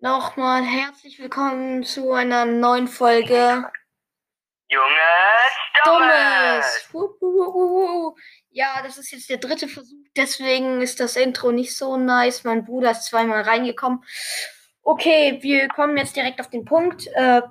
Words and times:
Nochmal 0.00 0.62
herzlich 0.62 1.18
willkommen 1.18 1.82
zu 1.82 2.12
einer 2.12 2.44
neuen 2.44 2.86
Folge 2.86 3.68
Junges 4.68 5.58
Dummes. 5.84 6.88
Ja, 8.50 8.80
das 8.82 8.96
ist 8.98 9.10
jetzt 9.10 9.28
der 9.28 9.38
dritte 9.38 9.66
Versuch, 9.66 9.98
deswegen 10.16 10.80
ist 10.80 11.00
das 11.00 11.16
Intro 11.16 11.50
nicht 11.50 11.76
so 11.76 11.96
nice. 11.96 12.44
Mein 12.44 12.64
Bruder 12.64 12.92
ist 12.92 13.06
zweimal 13.06 13.42
reingekommen. 13.42 14.04
Okay, 14.82 15.38
wir 15.42 15.66
kommen 15.68 15.96
jetzt 15.96 16.14
direkt 16.14 16.40
auf 16.40 16.48
den 16.50 16.64
Punkt. 16.64 17.06
Äh, 17.08 17.40
Ja, 17.40 17.42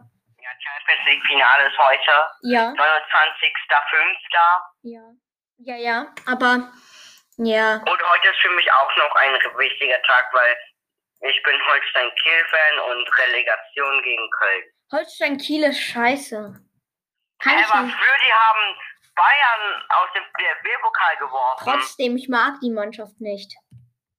Champions 0.59 1.05
League 1.05 1.23
Finale 1.27 1.68
ist 1.68 1.77
heute. 1.77 2.11
ja, 2.43 2.70
29.05. 2.70 2.77
ja, 4.84 5.02
ja, 5.57 5.75
ja, 5.75 6.14
aber 6.25 6.71
ja, 7.39 7.75
Und 7.75 7.88
heute 8.11 8.29
ist 8.29 8.39
für 8.41 8.50
mich 8.52 8.71
auch 8.71 8.95
noch 8.98 9.16
ein 9.16 9.34
wichtiger 9.57 10.02
Tag, 10.04 10.29
weil 10.34 10.55
ich 11.21 11.43
bin 11.43 11.55
Holstein 11.68 12.09
Kiel-Fan 12.21 12.79
und 12.91 13.18
Relegation 13.18 14.04
gegen 14.04 14.29
Köln. 14.32 14.64
Holstein 14.92 15.37
Kiel 15.37 15.64
ist 15.64 15.82
scheiße. 15.82 16.37
Kann 17.39 17.54
ich 17.54 17.59
nicht. 17.59 17.96
für 17.96 18.18
die 18.25 18.33
haben 18.33 18.78
Bayern 19.15 19.83
aus 19.89 20.09
dem 20.14 20.23
DFB-Pokal 20.23 21.18
geworfen. 21.18 21.64
Trotzdem, 21.64 22.18
ich 22.18 22.29
mag 22.29 22.59
die 22.61 22.69
Mannschaft 22.71 23.19
nicht. 23.19 23.54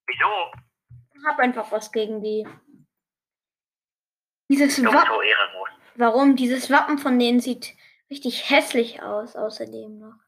Wieso? 0.06 0.52
Hab 1.26 1.38
einfach 1.38 1.70
was 1.72 1.90
gegen 1.92 2.22
die. 2.22 2.46
Dieses 4.50 4.82
Wappen. 4.84 5.20
Warum? 5.96 6.36
Dieses 6.36 6.70
Wappen 6.70 6.98
von 6.98 7.18
denen 7.18 7.40
sieht 7.40 7.74
richtig 8.10 8.50
hässlich 8.50 9.02
aus, 9.02 9.36
außerdem 9.36 9.98
noch. 9.98 10.18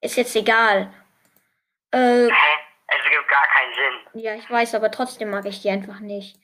Ist 0.00 0.16
jetzt 0.16 0.36
egal. 0.36 0.92
Äh, 1.90 2.28
keinen 3.84 4.12
Sinn. 4.12 4.22
ja, 4.22 4.34
ich 4.34 4.50
weiß, 4.50 4.74
aber 4.74 4.90
trotzdem 4.90 5.30
mag 5.30 5.44
ich 5.46 5.62
die 5.62 5.70
einfach 5.70 6.00
nicht. 6.00 6.38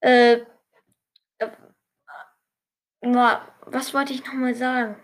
Äh, 0.00 0.40
äh, 1.38 1.48
was 3.66 3.94
wollte 3.94 4.12
ich 4.12 4.24
nochmal 4.24 4.54
sagen? 4.54 4.96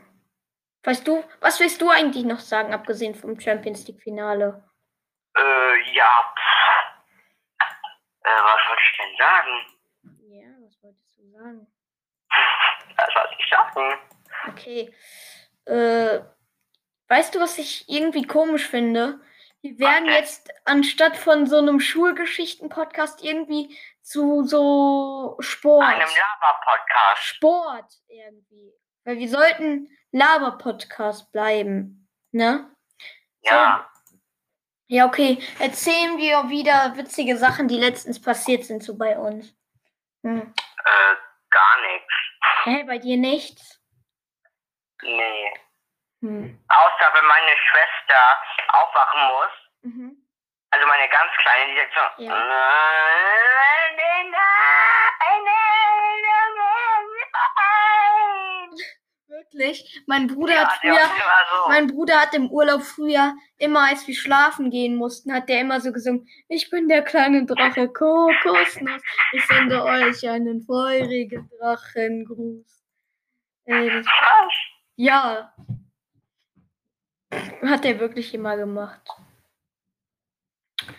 Weißt 0.85 1.07
du, 1.07 1.25
was 1.41 1.59
willst 1.61 1.81
du 1.83 1.91
eigentlich 1.91 2.25
noch 2.25 2.39
sagen, 2.39 2.73
abgesehen 2.73 3.15
vom 3.15 3.41
Champions 3.41 3.87
League 3.89 4.01
Finale? 4.03 4.63
Äh, 5.37 5.93
ja. 5.93 6.35
Äh, 8.23 8.43
was 8.43 8.69
wollte 8.69 8.83
ich 8.83 8.99
denn 8.99 9.17
sagen? 9.19 9.67
Ja, 10.31 10.49
was 10.65 10.83
wolltest 10.83 11.19
du 11.19 11.31
sagen? 11.31 11.67
Was 12.97 13.13
soll 13.13 13.29
ich 13.39 13.51
sagen? 13.51 13.99
Okay. 14.49 14.95
Äh, 15.67 16.21
weißt 17.09 17.35
du, 17.35 17.41
was 17.41 17.59
ich 17.59 17.89
irgendwie 17.89 18.27
komisch 18.27 18.69
finde? 18.69 19.21
Wir 19.67 19.79
werden 19.81 20.07
jetzt 20.07 20.49
anstatt 20.65 21.17
von 21.17 21.47
so 21.47 21.59
einem 21.59 21.81
Schulgeschichten-Podcast 21.81 23.25
irgendwie 23.25 23.77
zu 24.01 24.45
so 24.45 25.37
Sport. 25.41 25.85
Einem 25.85 26.09
Lava-Podcast. 26.09 27.23
Sport 27.25 27.93
irgendwie. 28.07 28.73
Weil 29.05 29.19
wir 29.19 29.29
sollten 29.29 29.91
Laber-Podcast 30.13 31.33
bleiben. 31.33 32.09
Ne? 32.31 32.71
Ja. 33.43 33.91
Ja, 34.87 35.07
okay. 35.07 35.43
Erzählen 35.59 36.17
wir 36.17 36.49
wieder 36.49 36.97
witzige 36.97 37.37
Sachen, 37.37 37.67
die 37.67 37.79
letztens 37.79 38.23
passiert 38.23 38.65
sind, 38.65 38.85
so 38.85 38.97
bei 38.97 39.19
uns. 39.19 39.53
Hm. 40.23 40.43
Äh, 40.43 41.15
gar 41.51 41.81
nichts. 41.81 42.15
Hä, 42.63 42.85
bei 42.85 42.99
dir 42.99 43.17
nichts? 43.17 43.81
Nee. 45.03 45.66
Hm. 46.27 46.59
Außer 46.69 47.07
wenn 47.15 47.27
meine 47.27 47.57
Schwester 47.57 48.21
aufwachen 48.73 49.21
muss. 49.29 49.53
Mhm. 49.83 50.17
Also 50.71 50.87
meine 50.89 51.09
ganz 51.09 51.31
kleine, 51.41 51.73
die 51.73 51.79
sagt 51.79 51.95
so. 52.19 52.25
Ja. 52.25 52.35
Wirklich? 59.29 60.03
Mein 60.07 60.29
Bruder 60.29 60.55
Ja, 60.55 60.69
hat 60.69 60.79
früher. 60.81 60.95
so. 60.95 61.69
Mein 61.69 61.87
Bruder 61.89 62.21
hat 62.21 62.35
im 62.35 62.51
Urlaub 62.51 62.83
früher, 62.83 63.35
immer 63.59 63.89
als 63.89 64.07
wir 64.07 64.15
schlafen 64.15 64.71
gehen 64.71 64.97
mussten, 64.97 65.33
hat 65.33 65.49
der 65.49 65.61
immer 65.61 65.81
so 65.81 65.93
gesungen, 65.93 66.29
ich 66.49 66.71
bin 66.71 66.89
der 66.89 67.03
kleine 67.03 67.45
Drache 67.45 67.89
Kokosnuss, 67.93 69.03
ich 69.33 69.47
sende 69.47 69.83
euch 69.85 70.29
einen 70.29 70.63
feurigen 70.63 71.51
Drachengruß. 71.59 72.85
Was? 73.67 74.55
ja. 74.97 75.53
Hat 77.67 77.85
er 77.85 77.99
wirklich 77.99 78.33
immer 78.35 78.57
gemacht. 78.57 79.01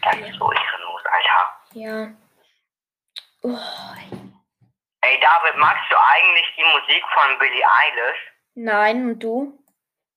Das 0.02 0.16
ist 0.16 0.38
so 0.38 0.52
ehrenlos, 0.52 1.02
Alter. 1.12 1.52
Ja. 1.74 2.12
Oh, 3.44 3.58
Ey, 5.02 5.20
David, 5.22 5.58
magst 5.58 5.90
du 5.90 5.96
eigentlich 5.96 6.46
die 6.58 6.64
Musik 6.64 7.04
von 7.14 7.40
Billie 7.40 7.64
Eilish? 7.66 8.34
nein, 8.56 9.10
und 9.12 9.20
du? 9.20 9.64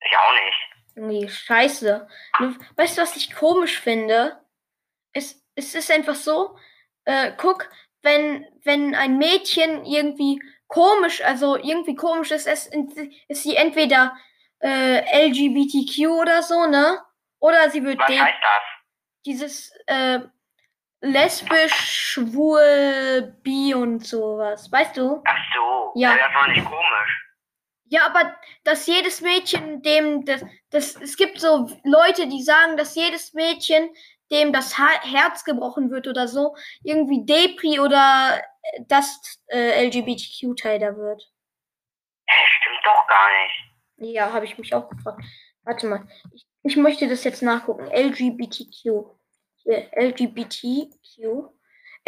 Ich 0.01 0.17
auch 0.17 0.33
nicht. 0.33 0.97
Irgendwie 0.97 1.29
scheiße. 1.29 2.09
Weißt 2.77 2.97
du, 2.99 3.03
was 3.03 3.15
ich 3.17 3.35
komisch 3.35 3.79
finde? 3.79 4.41
Es, 5.13 5.45
es 5.55 5.75
ist 5.75 5.91
einfach 5.91 6.15
so, 6.15 6.59
äh, 7.05 7.33
guck, 7.37 7.69
wenn, 8.03 8.47
wenn 8.65 8.95
ein 8.95 9.19
Mädchen 9.19 9.85
irgendwie 9.85 10.43
komisch, 10.67 11.23
also 11.23 11.57
irgendwie 11.57 11.95
komisch 11.95 12.31
ist, 12.31 12.47
es, 12.47 12.67
ist 13.29 13.43
sie 13.43 13.57
entweder 13.57 14.17
äh, 14.61 15.29
LGBTQ 15.29 16.09
oder 16.21 16.43
so, 16.43 16.67
ne? 16.67 17.01
Oder 17.39 17.71
sie 17.71 17.83
wird 17.83 17.99
Was 17.99 18.09
heißt 18.09 18.39
das? 18.43 18.63
dieses 19.27 19.73
äh, 19.87 20.21
lesbisch, 21.01 21.75
schwul, 22.13 23.37
bi 23.43 23.75
und 23.75 24.07
sowas. 24.07 24.71
Weißt 24.71 24.97
du? 24.97 25.23
Ach 25.27 25.55
so. 25.55 25.93
Ja. 25.95 26.17
Das 26.17 26.27
ist 26.27 26.35
doch 26.35 26.47
nicht 26.49 26.65
komisch. 26.65 27.27
Ja, 27.87 28.07
aber 28.07 28.37
dass 28.63 28.87
jedes 28.87 29.21
Mädchen 29.21 29.83
dem 29.83 30.25
das, 30.25 30.45
das 30.71 30.95
es 30.97 31.17
gibt 31.17 31.41
so 31.41 31.69
Leute, 31.83 32.29
die 32.29 32.43
sagen, 32.43 32.77
dass 32.77 32.95
jedes 32.95 33.35
Mädchen 33.35 33.91
dem 34.31 34.53
das 34.53 34.79
Herz 34.79 35.45
gebrochen 35.45 35.91
wird 35.91 36.07
oder 36.07 36.29
so, 36.29 36.55
irgendwie 36.85 37.27
Depri 37.27 37.81
oder 37.81 38.41
äh, 38.63 38.81
das 38.87 39.43
äh, 39.49 39.87
LGBTQ-Teil 39.87 40.79
da 40.79 40.95
wird. 40.97 41.29
Hä, 42.29 42.47
stimmt 42.61 42.79
doch 42.85 43.09
gar 43.09 43.29
nicht. 43.43 43.70
Ja, 44.01 44.33
habe 44.33 44.47
ich 44.47 44.59
mich 44.59 44.75
auch 44.75 44.89
gefragt. 44.89 45.23
Warte 45.63 45.87
mal, 45.87 46.09
ich, 46.33 46.47
ich 46.63 46.77
möchte 46.77 47.07
das 47.07 47.23
jetzt 47.25 47.43
nachgucken. 47.43 47.87
LGBTQ. 47.87 49.05
Hier, 49.57 49.89
LGBTQ. 49.95 51.51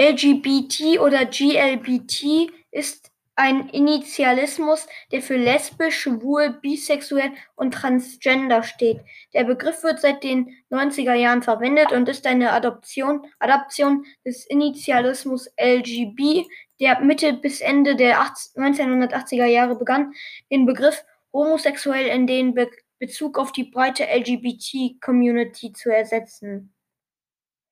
LGBT 0.01 0.99
oder 1.01 1.27
GLBT 1.27 2.51
ist 2.71 3.13
ein 3.35 3.69
Initialismus, 3.69 4.87
der 5.11 5.23
für 5.23 5.37
lesbisch, 5.37 6.01
schwul, 6.01 6.59
bisexuell 6.63 7.33
und 7.57 7.75
transgender 7.75 8.63
steht. 8.63 9.01
Der 9.35 9.45
Begriff 9.45 9.83
wird 9.83 10.01
seit 10.01 10.23
den 10.23 10.55
90er 10.71 11.15
Jahren 11.15 11.43
verwendet 11.43 11.93
und 11.93 12.09
ist 12.09 12.27
eine 12.27 12.53
Adoption, 12.53 13.27
Adaption 13.39 14.05
des 14.25 14.47
Initialismus 14.47 15.51
LGB, 15.59 16.45
der 16.81 17.01
Mitte 17.01 17.33
bis 17.35 17.61
Ende 17.61 17.97
der 17.97 18.21
80, 18.21 18.57
1980er 18.57 19.47
Jahre 19.47 19.77
begann, 19.77 20.13
den 20.51 20.67
Begriff 20.67 21.05
homosexuell 21.33 22.07
in 22.07 22.27
den 22.27 22.55
Be 22.55 22.71
Bezug 22.99 23.37
auf 23.37 23.51
die 23.51 23.65
breite 23.65 24.05
LGBT-Community 24.05 25.73
zu 25.73 25.93
ersetzen. 25.93 26.73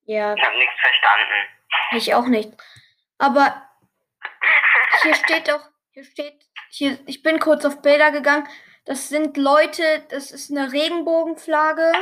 Ja, 0.07 0.35
Ich 0.35 0.43
habe 0.43 0.59
nichts 0.59 0.75
verstanden. 0.81 1.97
ich 1.97 2.15
auch 2.15 2.27
nicht. 2.27 2.51
Aber 3.19 3.63
hier 5.03 5.15
steht 5.15 5.47
doch, 5.49 5.61
hier 5.93 6.03
steht, 6.03 6.35
hier, 6.71 6.99
ich 7.07 7.23
bin 7.23 7.39
kurz 7.39 7.65
auf 7.65 7.81
Bilder 7.81 8.11
gegangen. 8.11 8.49
Das 8.87 9.09
sind 9.09 9.37
Leute, 9.37 10.05
das 10.09 10.33
ist 10.33 10.51
eine 10.51 10.73
Regenbogenflagge. 10.73 11.93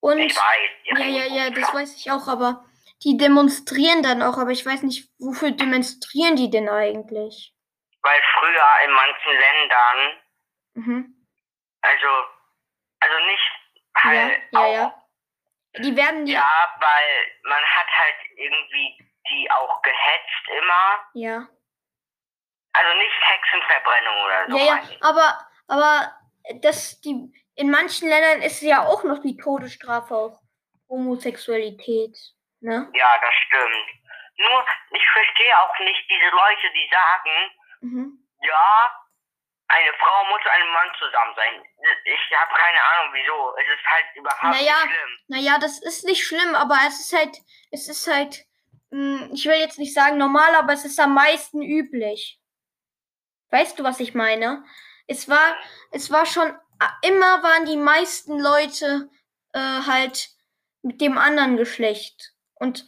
Und 0.00 0.18
Ich 0.18 0.34
weiß. 0.34 0.98
ja, 0.98 1.04
ja, 1.04 1.26
ja, 1.26 1.50
das 1.50 1.74
weiß 1.74 1.94
ich 1.96 2.10
auch, 2.10 2.26
aber 2.26 2.64
die 3.02 3.18
demonstrieren 3.18 4.02
dann 4.02 4.22
auch, 4.22 4.38
aber 4.38 4.50
ich 4.52 4.64
weiß 4.64 4.82
nicht, 4.84 5.10
wofür 5.18 5.50
demonstrieren 5.50 6.36
die 6.36 6.48
denn 6.48 6.70
eigentlich? 6.70 7.52
Weil 8.02 8.20
früher 8.38 8.68
in 8.84 8.90
manchen 8.92 9.32
Ländern, 9.38 10.22
Mhm. 10.74 11.26
also, 11.82 12.08
also 13.00 13.18
nicht 13.26 13.52
halt 13.96 14.42
ja, 14.52 14.58
auch, 14.60 14.72
ja. 14.72 15.02
Die 15.78 15.94
werden 15.96 16.26
ja, 16.26 16.40
ja, 16.40 16.74
weil 16.80 17.32
man 17.44 17.62
hat 17.62 17.86
halt 17.86 18.16
irgendwie 18.36 18.98
die 19.28 19.50
auch 19.50 19.80
gehetzt 19.82 20.48
immer. 20.58 21.06
ja. 21.14 21.46
Also 22.74 22.96
nicht 22.98 23.12
Hexenverbrennung 23.20 24.16
oder 24.24 24.46
so. 24.50 24.56
Ja, 24.56 24.64
ja, 24.64 24.82
aber, 25.02 25.46
aber 25.68 26.18
das, 26.62 27.00
die, 27.02 27.30
in 27.54 27.70
manchen 27.70 28.08
Ländern 28.08 28.40
ist 28.40 28.62
ja 28.62 28.80
auch 28.86 29.04
noch 29.04 29.20
die 29.20 29.36
Todesstrafe 29.36 30.14
auf 30.16 30.38
Homosexualität. 30.88 32.16
Ne? 32.60 32.90
ja, 32.94 33.18
das 33.20 33.34
stimmt. 33.46 33.88
Nur, 34.38 34.64
ich 34.92 35.02
verstehe 35.12 35.60
auch 35.60 35.78
nicht 35.80 36.08
diese 36.08 36.30
Leute, 36.30 36.70
die 36.74 36.88
sagen, 36.90 37.50
Mhm. 37.82 38.18
ja, 38.40 38.96
eine 39.68 39.92
Frau 39.94 40.24
muss 40.28 40.38
mit 40.44 40.52
einem 40.52 40.70
Mann 40.72 40.88
zusammen 40.98 41.34
sein. 41.34 41.64
Ich 42.04 42.36
habe 42.38 42.54
keine 42.54 42.78
Ahnung 42.82 43.14
wieso. 43.14 43.56
Es 43.56 43.68
ist 43.68 43.86
halt 43.86 44.04
überhaupt 44.14 44.42
Naja. 44.42 44.84
nicht 44.84 44.94
schlimm. 44.94 45.18
Naja, 45.28 45.58
das 45.58 45.82
ist 45.82 46.04
nicht 46.04 46.24
schlimm, 46.26 46.54
aber 46.54 46.76
es 46.86 47.00
ist 47.00 47.12
halt, 47.18 47.36
es 47.70 47.88
ist 47.88 48.06
halt, 48.06 48.44
mh, 48.90 49.30
ich 49.32 49.46
will 49.46 49.58
jetzt 49.58 49.78
nicht 49.78 49.94
sagen 49.94 50.18
normal, 50.18 50.54
aber 50.56 50.74
es 50.74 50.84
ist 50.84 51.00
am 51.00 51.14
meisten 51.14 51.62
üblich. 51.62 52.38
Weißt 53.50 53.78
du, 53.78 53.84
was 53.84 54.00
ich 54.00 54.14
meine? 54.14 54.64
Es 55.06 55.28
war, 55.28 55.56
es 55.90 56.10
war 56.10 56.26
schon, 56.26 56.54
immer 57.02 57.42
waren 57.42 57.64
die 57.64 57.76
meisten 57.76 58.38
Leute 58.38 59.08
äh, 59.54 59.58
halt 59.58 60.28
mit 60.82 61.00
dem 61.00 61.16
anderen 61.16 61.56
Geschlecht. 61.56 62.32
Und 62.54 62.86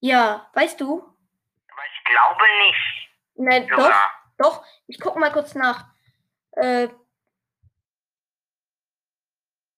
ja, 0.00 0.50
weißt 0.54 0.80
du? 0.80 1.00
Aber 1.00 1.82
ich 1.86 2.04
glaube 2.04 2.44
nicht. 2.66 3.10
Ne, 3.36 3.66
doch. 3.66 4.10
Doch, 4.40 4.64
ich 4.86 4.98
guck 4.98 5.16
mal 5.16 5.30
kurz 5.30 5.54
nach. 5.54 5.86
Äh, 6.52 6.84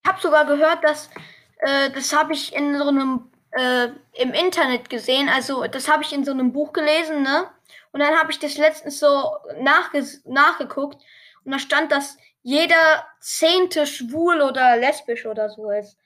ich 0.05 0.09
habe 0.09 0.21
sogar 0.21 0.47
gehört, 0.47 0.85
dass 0.85 1.11
äh, 1.59 1.91
das 1.91 2.13
habe 2.13 2.33
ich 2.33 2.55
in 2.55 2.79
so 2.79 2.89
einem 2.89 3.31
äh, 3.53 3.89
im 4.15 4.33
Internet 4.33 4.89
gesehen. 4.89 5.29
Also 5.29 5.67
das 5.67 5.89
habe 5.89 6.03
ich 6.03 6.13
in 6.13 6.25
so 6.25 6.33
einem 6.33 6.53
Buch 6.53 6.73
gelesen, 6.73 7.23
ne? 7.23 7.51
Und 7.93 8.01
dann 8.01 8.19
habe 8.19 8.31
ich 8.31 8.39
das 8.39 8.57
letztens 8.57 8.99
so 8.99 9.37
nachge 9.59 10.05
nachgeguckt 10.25 11.03
und 11.45 11.53
da 11.53 11.59
stand, 11.59 11.93
dass 11.93 12.17
jeder 12.43 13.07
zehnte 13.21 13.87
schwul 13.87 14.41
oder 14.41 14.77
lesbisch 14.77 15.27
oder 15.27 15.51
so 15.51 15.71
ist. 15.71 15.99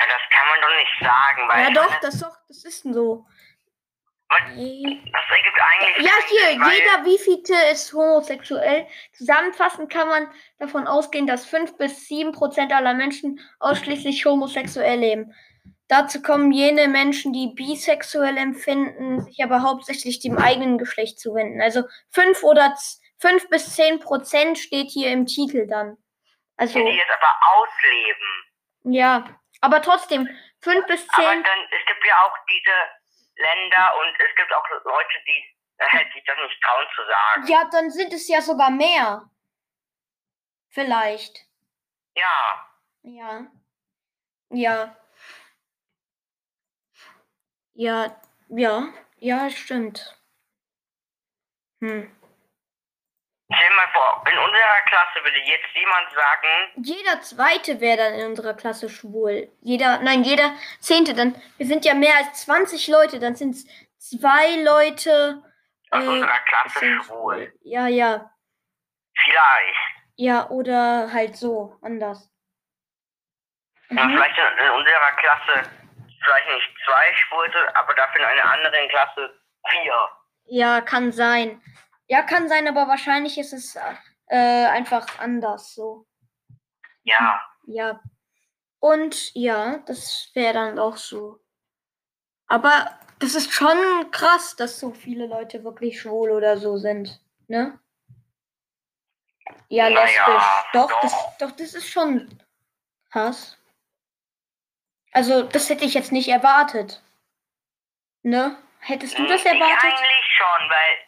Ja, 0.00 0.06
das 0.06 0.22
kann 0.30 0.48
man 0.48 0.60
doch 0.60 0.76
nicht 0.76 0.98
sagen, 1.00 1.48
weil 1.48 1.64
Ja 1.64 1.70
doch, 1.70 2.00
das 2.00 2.20
doch, 2.20 2.36
das 2.48 2.64
ist 2.64 2.84
denn 2.84 2.94
so. 2.94 3.26
Das 4.28 4.40
ergibt 4.50 5.60
eigentlich 5.60 6.06
Ja, 6.06 6.12
hier, 6.28 6.48
Sinn, 6.48 6.62
jeder 6.72 7.04
wievielte 7.04 7.54
ist 7.72 7.92
homosexuell. 7.92 8.86
Zusammenfassend 9.12 9.90
kann 9.90 10.08
man 10.08 10.28
davon 10.58 10.86
ausgehen, 10.86 11.26
dass 11.26 11.46
5 11.46 11.76
bis 11.76 12.08
7 12.08 12.32
Prozent 12.32 12.72
aller 12.72 12.94
Menschen 12.94 13.40
ausschließlich 13.60 14.24
homosexuell 14.24 14.98
leben. 14.98 15.32
Dazu 15.88 16.20
kommen 16.20 16.50
jene 16.50 16.88
Menschen, 16.88 17.32
die 17.32 17.52
bisexuell 17.54 18.36
empfinden, 18.36 19.20
sich 19.20 19.42
aber 19.42 19.62
hauptsächlich 19.62 20.18
dem 20.18 20.36
eigenen 20.36 20.78
Geschlecht 20.78 21.20
zu 21.20 21.34
wenden. 21.34 21.60
Also 21.60 21.84
5 22.10 22.42
oder 22.42 22.74
5 23.20 23.48
bis 23.48 23.76
10 23.76 24.00
Prozent 24.00 24.58
steht 24.58 24.90
hier 24.90 25.12
im 25.12 25.26
Titel 25.26 25.68
dann. 25.68 25.96
Also, 26.56 26.78
die 26.78 26.98
es 26.98 27.04
aber 27.20 27.32
ausleben. 27.54 28.94
ja, 28.94 29.40
aber 29.60 29.80
trotzdem, 29.80 30.28
5 30.62 30.86
bis 30.86 31.06
Aber 31.12 31.30
10. 31.30 31.42
dann, 31.44 31.58
es 31.70 31.86
gibt 31.86 32.04
ja 32.06 32.14
auch 32.22 32.36
diese 32.48 32.72
Länder 33.36 33.94
und 34.00 34.14
es 34.20 34.34
gibt 34.36 34.52
auch 34.52 34.68
Leute, 34.84 35.18
die 35.26 35.56
äh, 35.78 36.12
sich 36.12 36.24
das 36.24 36.36
nicht 36.36 36.62
trauen 36.62 36.86
zu 36.94 37.02
sagen. 37.06 37.46
Ja, 37.46 37.68
dann 37.70 37.90
sind 37.90 38.12
es 38.12 38.28
ja 38.28 38.40
sogar 38.40 38.70
mehr. 38.70 39.28
Vielleicht. 40.68 41.46
Ja. 42.14 42.70
Ja. 43.02 43.46
Ja. 44.50 44.96
Ja, 47.74 48.20
ja, 48.48 48.88
ja, 49.18 49.50
stimmt. 49.50 50.18
Hm. 51.80 52.15
Vor, 53.96 54.24
in 54.30 54.38
unserer 54.38 54.80
Klasse 54.86 55.24
würde 55.24 55.38
jetzt 55.38 55.74
jemand 55.74 56.10
sagen, 56.12 56.84
Jeder 56.84 57.20
zweite 57.22 57.80
wäre 57.80 57.96
dann 57.96 58.14
in 58.14 58.26
unserer 58.26 58.54
Klasse 58.54 58.88
schwul. 58.90 59.48
Jeder, 59.62 59.98
nein, 59.98 60.22
jeder 60.22 60.52
zehnte. 60.80 61.14
Dann, 61.14 61.34
wir 61.56 61.66
sind 61.66 61.84
ja 61.84 61.94
mehr 61.94 62.14
als 62.16 62.44
20 62.44 62.88
Leute, 62.88 63.18
dann 63.18 63.36
sind 63.36 63.54
es 63.54 63.66
zwei 63.98 64.62
Leute. 64.62 65.42
aus 65.90 66.04
äh, 66.04 66.08
unserer 66.08 66.38
Klasse 66.40 66.78
sind 66.78 67.04
schwul. 67.04 67.52
Ja, 67.62 67.86
ja. 67.86 68.30
Vielleicht. 69.14 69.76
Ja, 70.16 70.48
oder 70.50 71.10
halt 71.12 71.36
so, 71.36 71.78
anders. 71.80 72.30
Mhm. 73.88 73.98
vielleicht 74.10 74.36
in, 74.38 74.66
in 74.66 74.70
unserer 74.72 75.12
Klasse 75.16 75.70
vielleicht 76.22 76.48
nicht 76.48 76.74
zwei 76.84 77.14
Schwulte, 77.14 77.76
aber 77.76 77.94
dafür 77.94 78.20
in 78.20 78.26
einer 78.26 78.50
anderen 78.50 78.88
Klasse 78.88 79.40
vier. 79.70 80.08
Ja, 80.48 80.80
kann 80.80 81.12
sein. 81.12 81.62
Ja, 82.08 82.22
kann 82.22 82.48
sein, 82.48 82.68
aber 82.68 82.86
wahrscheinlich 82.88 83.38
ist 83.38 83.52
es 83.52 83.76
äh, 84.26 84.66
einfach 84.66 85.18
anders 85.18 85.74
so. 85.74 86.06
Ja. 87.02 87.40
Ja. 87.66 88.00
Und 88.80 89.34
ja, 89.34 89.78
das 89.86 90.30
wäre 90.34 90.54
dann 90.54 90.78
auch 90.78 90.96
so. 90.96 91.40
Aber 92.46 92.98
das 93.18 93.34
ist 93.34 93.52
schon 93.52 93.76
krass, 94.12 94.54
dass 94.56 94.78
so 94.78 94.92
viele 94.92 95.26
Leute 95.26 95.64
wirklich 95.64 96.00
schwul 96.00 96.30
oder 96.30 96.56
so 96.58 96.76
sind, 96.76 97.20
ne? 97.48 97.78
Ja, 99.68 99.88
lesbisch. 99.88 100.44
Doch, 100.72 100.90
doch. 100.90 101.00
Das, 101.00 101.12
doch, 101.38 101.50
das 101.52 101.74
ist 101.74 101.88
schon 101.88 102.42
krass. 103.10 103.58
Also, 105.12 105.42
das 105.42 105.68
hätte 105.70 105.84
ich 105.84 105.94
jetzt 105.94 106.12
nicht 106.12 106.28
erwartet. 106.28 107.02
Ne? 108.22 108.56
Hättest 108.80 109.18
du 109.18 109.26
das 109.26 109.44
Hm, 109.44 109.54
erwartet? 109.56 109.84
Ich 109.84 109.94
eigentlich 109.94 110.26
schon, 110.36 110.70
weil 110.70 110.98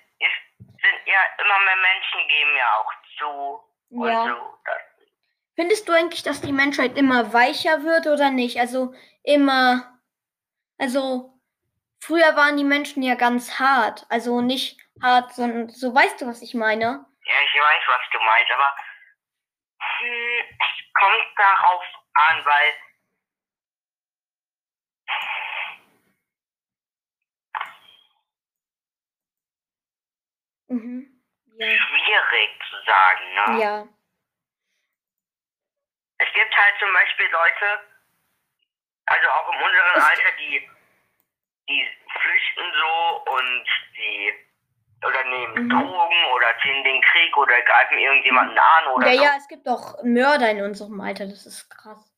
ja 1.08 1.20
immer 1.42 1.58
mehr 1.64 1.76
Menschen 1.76 2.28
geben 2.28 2.56
ja 2.56 2.76
auch 2.76 2.92
zu 3.18 4.06
Ja. 4.06 4.24
so. 4.24 4.58
Findest 5.56 5.88
du 5.88 5.92
eigentlich, 5.92 6.22
dass 6.22 6.40
die 6.40 6.52
Menschheit 6.52 6.96
immer 6.96 7.32
weicher 7.32 7.82
wird 7.82 8.06
oder 8.06 8.30
nicht? 8.30 8.60
Also 8.60 8.94
immer, 9.24 9.98
also 10.78 11.32
früher 12.00 12.36
waren 12.36 12.56
die 12.56 12.64
Menschen 12.64 13.02
ja 13.02 13.16
ganz 13.16 13.58
hart, 13.58 14.06
also 14.08 14.40
nicht 14.40 14.78
hart, 15.02 15.32
sondern 15.32 15.68
so 15.68 15.92
weißt 15.92 16.20
du, 16.20 16.26
was 16.26 16.42
ich 16.42 16.54
meine? 16.54 17.04
ja, 17.28 17.34
ich 17.44 17.60
weiß, 17.60 17.82
was 17.88 18.10
du 18.12 18.18
meinst, 18.20 18.50
aber 18.52 18.74
hm, 19.98 20.40
es 20.60 20.92
kommt 20.94 21.26
darauf 21.36 21.82
an, 22.14 22.44
weil 22.44 22.74
Mhm. 30.68 31.22
Ja. 31.58 31.66
schwierig 31.66 32.50
zu 32.70 32.76
sagen, 32.86 33.34
ne? 33.34 33.60
Ja. 33.62 33.88
Es 36.18 36.32
gibt 36.34 36.56
halt 36.56 36.74
zum 36.78 36.92
Beispiel 36.92 37.26
Leute, 37.30 37.80
also 39.06 39.28
auch 39.28 39.52
in 39.52 39.62
unserem 39.62 39.96
Es- 39.96 40.04
Alter, 40.04 40.32
die, 40.38 40.68
die 41.68 41.88
flüchten 42.20 42.72
so 42.74 43.24
und 43.32 43.66
die 43.96 44.34
oder 45.04 45.22
nehmen 45.24 45.64
Mhm. 45.64 45.70
Drogen 45.70 46.24
oder 46.34 46.58
ziehen 46.60 46.82
den 46.84 47.00
Krieg 47.02 47.36
oder 47.36 47.60
greifen 47.62 47.98
irgendjemanden 47.98 48.58
an 48.58 48.86
oder 48.88 49.06
Ja, 49.08 49.14
so. 49.14 49.22
ja, 49.22 49.36
es 49.36 49.48
gibt 49.48 49.68
auch 49.68 50.02
Mörder 50.02 50.50
in 50.50 50.62
unserem 50.62 51.00
Alter, 51.00 51.26
das 51.26 51.46
ist 51.46 51.68
krass. 51.70 52.12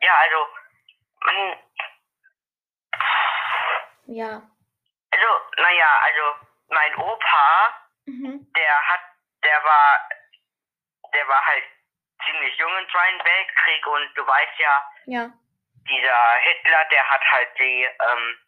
Ja, 0.00 0.14
also, 0.14 0.46
man, 1.24 1.58
Ja. 4.06 4.42
also, 5.10 5.26
naja, 5.56 5.98
also, 6.02 6.46
mein 6.68 6.94
Opa, 6.96 7.74
Mhm. 8.06 8.46
der 8.54 8.88
hat, 8.88 9.00
der 9.42 9.64
war, 9.64 10.00
der 11.12 11.26
war 11.28 11.44
halt 11.44 11.64
ziemlich 12.24 12.56
jung 12.56 12.72
im 12.78 12.88
Zweiten 12.90 13.18
Weltkrieg 13.24 13.86
und 13.86 14.14
du 14.16 14.26
weißt 14.26 14.58
ja, 14.58 14.90
Ja. 15.06 15.30
dieser 15.88 16.34
Hitler, 16.42 16.84
der 16.90 17.08
hat 17.08 17.20
halt 17.32 17.48
die, 17.58 17.82
ähm, 17.84 18.38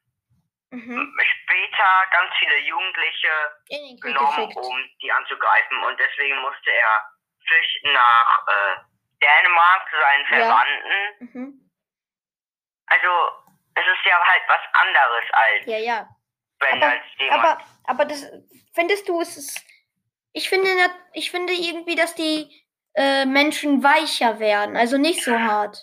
Mhm. 0.71 1.17
später 1.43 2.07
ganz 2.13 2.31
viele 2.39 2.57
Jugendliche 2.59 3.31
genommen, 4.03 4.49
geschickt. 4.49 4.57
um 4.57 4.77
die 5.01 5.11
anzugreifen 5.11 5.83
und 5.85 5.99
deswegen 5.99 6.37
musste 6.43 6.71
er 6.71 7.11
flüchten 7.47 7.93
nach 7.93 8.47
äh, 8.49 8.77
Dänemark 9.23 9.89
zu 9.91 9.97
seinen 9.99 10.21
Ja. 10.25 10.47
Verwandten. 10.47 11.17
Mhm. 11.33 11.71
Also 12.87 13.09
es 13.75 13.87
ist 13.87 14.05
ja 14.05 14.21
halt 14.25 14.43
was 14.49 14.61
anderes 14.73 15.25
als 15.33 15.67
Ja, 15.67 15.79
ja. 15.79 16.09
wenn 16.61 16.83
Aber, 16.83 16.93
als 16.93 17.05
jemand. 17.17 17.45
aber, 17.45 17.65
aber 17.89 18.05
das 18.05 18.25
findest 18.75 19.09
du, 19.09 19.21
es 19.21 19.37
ist. 19.37 19.65
Ich 20.33 20.49
finde, 20.49 20.69
ich 21.15 21.31
finde 21.31 21.53
irgendwie, 21.53 21.97
dass 21.97 22.15
die 22.15 22.49
äh, 22.95 23.25
Menschen 23.25 23.83
weicher 23.83 24.39
werden, 24.39 24.77
also 24.77 24.99
nicht 24.99 25.25
so 25.25 25.37
hart. 25.39 25.77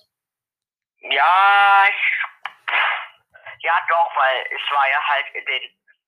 ja, 1.02 1.86
ich, 1.90 3.64
ja 3.64 3.80
doch, 3.90 4.16
weil 4.16 4.46
es 4.52 4.72
war 4.72 4.90
ja 4.90 5.08
halt 5.08 5.26
in 5.34 5.46
den 5.46 5.62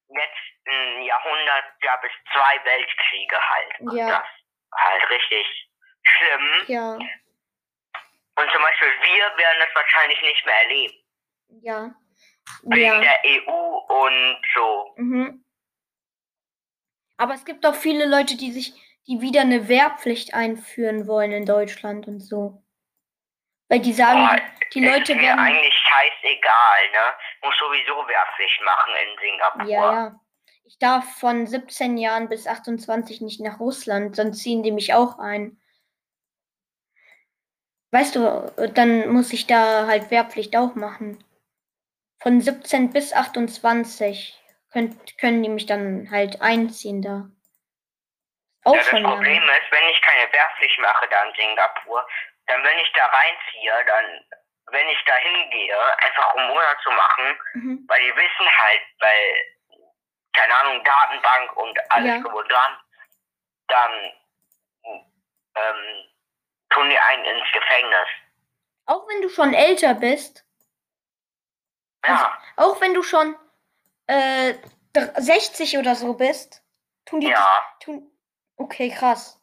letzten 0.09 1.01
Jahrhundert 1.03 1.65
gab 1.81 2.03
es 2.03 2.11
zwei 2.31 2.63
Weltkriege 2.63 3.37
halt. 3.49 3.79
Und 3.81 3.97
Ja. 3.97 4.07
Das 4.09 4.27
halt 4.79 5.09
richtig 5.09 5.69
schlimm. 6.03 6.63
Ja, 6.67 6.93
Und 6.93 8.51
zum 8.53 8.61
Beispiel 8.61 8.89
wir 9.01 9.37
werden 9.37 9.57
das 9.59 9.75
wahrscheinlich 9.75 10.21
nicht 10.21 10.45
mehr 10.45 10.61
erleben. 10.63 10.93
ja, 11.61 11.91
Wegen 12.63 12.81
ja. 12.81 12.99
der 13.01 13.21
EU 13.25 13.77
und 13.77 14.41
so. 14.53 14.93
Mhm. 14.97 15.43
Aber 17.17 17.33
es 17.33 17.45
gibt 17.45 17.65
auch 17.65 17.75
viele 17.75 18.05
Leute, 18.05 18.37
die 18.37 18.51
sich, 18.51 18.73
die 19.07 19.21
wieder 19.21 19.41
eine 19.41 19.67
Wehrpflicht 19.67 20.33
einführen 20.33 21.07
wollen 21.07 21.31
in 21.31 21.45
Deutschland 21.45 22.07
und 22.07 22.19
so. 22.19 22.63
Weil 23.69 23.79
die 23.79 23.93
sagen, 23.93 24.25
Boah, 24.25 24.39
die, 24.73 24.85
Leute 24.85 25.11
ist 25.11 25.17
mir 25.17 25.23
werden. 25.23 25.39
eigentlich 25.39 25.73
scheißegal, 25.73 26.91
ne? 26.93 27.13
Muss 27.43 27.57
sowieso 27.57 28.07
Wehrpflicht 28.07 28.61
machen 28.63 28.93
in 29.03 29.19
Singapur. 29.19 29.63
Ja, 29.65 29.93
ja. 29.93 30.19
ich 30.63 30.77
darf 30.79 31.17
von 31.19 31.47
17 31.47 31.97
Jahren 31.97 32.29
bis 32.29 32.47
28 32.47 33.21
nicht 33.21 33.41
nach 33.41 33.59
Russland, 33.59 34.15
sonst 34.15 34.41
ziehen 34.41 34.63
die 34.63 34.71
mich 34.71 34.93
auch 34.93 35.19
ein. 35.19 35.59
Weißt 37.91 38.15
du, 38.15 38.53
dann 38.73 39.09
muss 39.09 39.33
ich 39.33 39.47
da 39.47 39.87
halt 39.87 40.11
Wehrpflicht 40.11 40.55
auch 40.55 40.75
machen. 40.75 41.23
Von 42.19 42.41
17 42.41 42.91
bis 42.91 43.13
28 43.13 44.39
könnt, 44.77 45.17
können 45.17 45.41
die 45.41 45.49
mich 45.49 45.65
dann 45.65 46.07
halt 46.11 46.39
einziehen 46.41 47.01
da. 47.01 47.25
Auch 48.63 48.75
ja, 48.75 48.79
das 48.79 48.89
Problem 48.89 49.41
lange. 49.41 49.57
ist, 49.57 49.71
wenn 49.71 49.89
ich 49.89 50.01
keine 50.01 50.31
Wehrpflicht 50.31 50.79
mache 50.79 51.07
da 51.09 51.23
in 51.23 51.33
Singapur, 51.35 52.07
dann 52.45 52.63
wenn 52.63 52.77
ich 52.79 52.91
da 52.93 53.05
reinziehe, 53.05 53.73
dann, 53.87 54.25
wenn 54.71 54.87
ich 54.89 55.03
da 55.05 55.15
hingehe, 55.15 55.97
einfach 56.03 56.35
um 56.35 56.47
Monat 56.47 56.77
zu 56.83 56.91
machen, 56.91 57.39
mhm. 57.53 57.85
weil 57.87 58.01
die 58.01 58.15
wissen 58.15 58.57
halt, 58.57 58.81
weil, 58.99 59.79
keine 60.33 60.55
Ahnung, 60.55 60.83
Datenbank 60.83 61.57
und 61.57 61.91
alles 61.91 62.23
ja. 62.23 62.43
dran, 62.43 62.77
dann 63.69 63.91
ähm, 65.55 66.03
tun 66.69 66.89
die 66.89 66.99
einen 66.99 67.25
ins 67.25 67.51
Gefängnis. 67.51 68.07
Auch 68.85 69.07
wenn 69.07 69.21
du 69.23 69.29
schon 69.29 69.53
älter 69.53 69.95
bist? 69.95 70.45
Ja. 72.05 72.13
Also, 72.13 72.73
auch 72.75 72.81
wenn 72.81 72.93
du 72.93 73.01
schon 73.01 73.35
äh, 74.07 74.55
60 75.17 75.77
oder 75.77 75.95
so 75.95 76.13
bist? 76.13 76.63
Tun 77.05 77.19
die 77.19 77.29
ja. 77.29 77.65
Tun, 77.79 78.11
okay, 78.57 78.89
krass. 78.89 79.39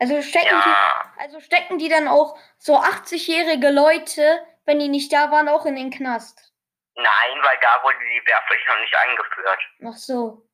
Also 0.00 0.22
stecken, 0.22 0.46
ja. 0.46 1.12
die, 1.16 1.20
also 1.20 1.40
stecken 1.40 1.78
die 1.78 1.88
dann 1.88 2.06
auch 2.06 2.38
so 2.58 2.78
80-jährige 2.78 3.70
Leute, 3.70 4.46
wenn 4.64 4.78
die 4.78 4.88
nicht 4.88 5.12
da 5.12 5.30
waren, 5.30 5.48
auch 5.48 5.66
in 5.66 5.74
den 5.74 5.90
Knast? 5.90 6.52
Nein, 6.94 7.42
weil 7.42 7.58
da 7.60 7.82
wurde 7.82 7.98
die 7.98 8.26
Wehrpflicht 8.26 8.68
noch 8.68 8.80
nicht 8.80 8.94
eingeführt. 8.94 9.60
Ach 9.86 9.96
so. 9.96 10.48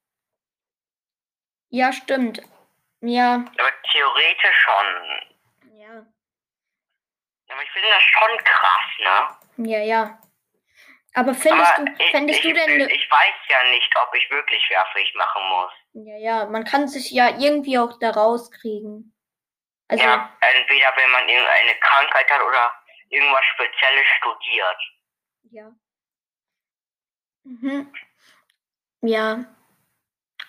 Ja, 1.70 1.92
stimmt. 1.92 2.40
Ja. 3.00 3.34
Aber 3.34 3.73
theoretisch 3.92 4.56
schon. 4.61 5.78
Ja. 5.78 6.06
Aber 7.50 7.62
ich 7.62 7.70
finde 7.73 7.88
das 7.88 8.02
schon 8.02 8.38
krass, 8.44 9.38
ne? 9.56 9.70
Ja, 9.70 9.78
ja. 9.80 10.18
Aber 11.14 11.33
findest 11.33 11.73
Aber 11.78 11.85
du, 11.85 12.04
fändest 12.11 12.44
ich, 12.44 12.44
du 12.44 12.52
denn. 12.52 12.80
Ich, 12.80 12.94
ich 12.94 13.11
weiß 13.11 13.35
ja 13.49 13.64
nicht, 13.71 13.97
ob 13.97 14.12
ich 14.14 14.28
wirklich 14.30 14.68
Wehrpflicht 14.68 15.14
machen 15.14 15.42
muss. 15.49 15.73
Ja, 15.92 16.16
ja, 16.16 16.47
man 16.47 16.64
kann 16.64 16.88
sich 16.88 17.11
ja 17.12 17.28
irgendwie 17.38 17.78
auch 17.78 17.99
da 18.00 18.11
rauskriegen. 18.11 19.14
Also, 19.87 20.02
ja, 20.02 20.37
entweder 20.40 20.92
wenn 20.97 21.11
man 21.12 21.28
irgendeine 21.28 21.75
Krankheit 21.76 22.28
hat 22.30 22.42
oder 22.42 22.73
irgendwas 23.11 23.44
Spezielles 23.44 24.06
studiert. 24.18 24.78
Ja. 25.50 25.73
Mhm. 27.44 27.94
Ja. 29.02 29.44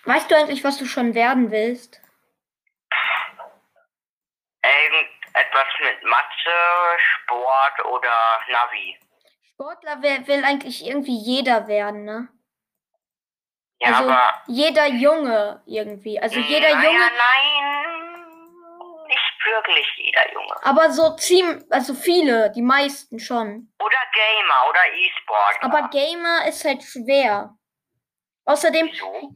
Weißt 0.04 0.30
du 0.30 0.36
eigentlich, 0.36 0.64
was 0.64 0.78
du 0.78 0.86
schon 0.86 1.14
werden 1.14 1.50
willst? 1.52 2.00
Irgendetwas 4.62 5.66
mit 5.80 6.02
Mathe, 6.02 6.98
Sport 6.98 7.84
oder 7.84 8.40
Navi. 8.48 8.98
Sportler 9.56 10.02
will, 10.02 10.26
will 10.26 10.44
eigentlich 10.44 10.86
irgendwie 10.86 11.16
jeder 11.16 11.66
werden, 11.66 12.04
ne? 12.04 12.28
Ja, 13.78 13.88
also 13.88 14.10
aber. 14.10 14.42
Jeder 14.48 14.86
Junge 14.86 15.62
irgendwie. 15.64 16.20
Also 16.20 16.38
jeder 16.40 16.74
naja, 16.74 16.90
Junge. 16.90 16.98
Nein, 16.98 18.16
nicht 19.08 19.46
wirklich 19.46 19.86
jeder 19.96 20.32
Junge. 20.32 20.54
Aber 20.62 20.90
so 20.90 21.16
ziemlich, 21.16 21.64
also 21.70 21.94
viele, 21.94 22.50
die 22.52 22.60
meisten 22.60 23.18
schon. 23.18 23.72
Oder 23.82 23.96
Gamer 24.12 24.68
oder 24.68 24.80
E-Sport. 24.94 25.56
Aber 25.62 25.88
Gamer 25.88 26.46
ist 26.48 26.62
halt 26.62 26.82
schwer. 26.82 27.56
Außerdem, 28.44 28.88
Wieso? 28.92 29.34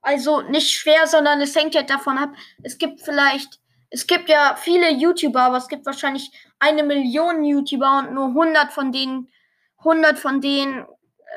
also 0.00 0.42
nicht 0.42 0.70
schwer, 0.70 1.08
sondern 1.08 1.40
es 1.40 1.56
hängt 1.56 1.74
halt 1.74 1.90
davon 1.90 2.18
ab. 2.18 2.30
Es 2.62 2.78
gibt 2.78 3.00
vielleicht, 3.02 3.58
es 3.90 4.06
gibt 4.06 4.28
ja 4.28 4.54
viele 4.54 4.90
YouTuber, 4.90 5.42
aber 5.42 5.56
es 5.56 5.66
gibt 5.68 5.86
wahrscheinlich 5.86 6.30
eine 6.60 6.84
Million 6.84 7.42
YouTuber 7.42 7.98
und 7.98 8.14
nur 8.14 8.28
100 8.28 8.72
von 8.72 8.92
denen, 8.92 9.28
100 9.86 10.18
von 10.18 10.40
denen 10.40 10.86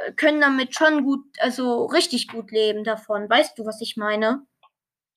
äh, 0.06 0.12
können 0.14 0.42
damit 0.42 0.76
schon 0.76 1.04
gut, 1.04 1.26
also 1.40 1.86
richtig 1.86 2.28
gut 2.28 2.52
leben 2.52 2.84
davon. 2.84 3.30
Weißt 3.30 3.58
du, 3.58 3.66
was 3.66 3.82
ich 3.82 3.98
meine? 3.98 4.46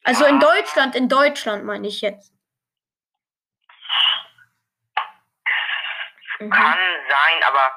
Also 0.04 0.24
in 0.24 0.40
Deutschland, 0.40 0.94
in 0.96 1.08
Deutschland 1.08 1.64
meine 1.64 1.86
ich 1.86 2.00
jetzt. 2.00 2.32
Mhm. 6.38 6.50
Kann 6.50 6.78
sein, 7.08 7.42
aber. 7.48 7.72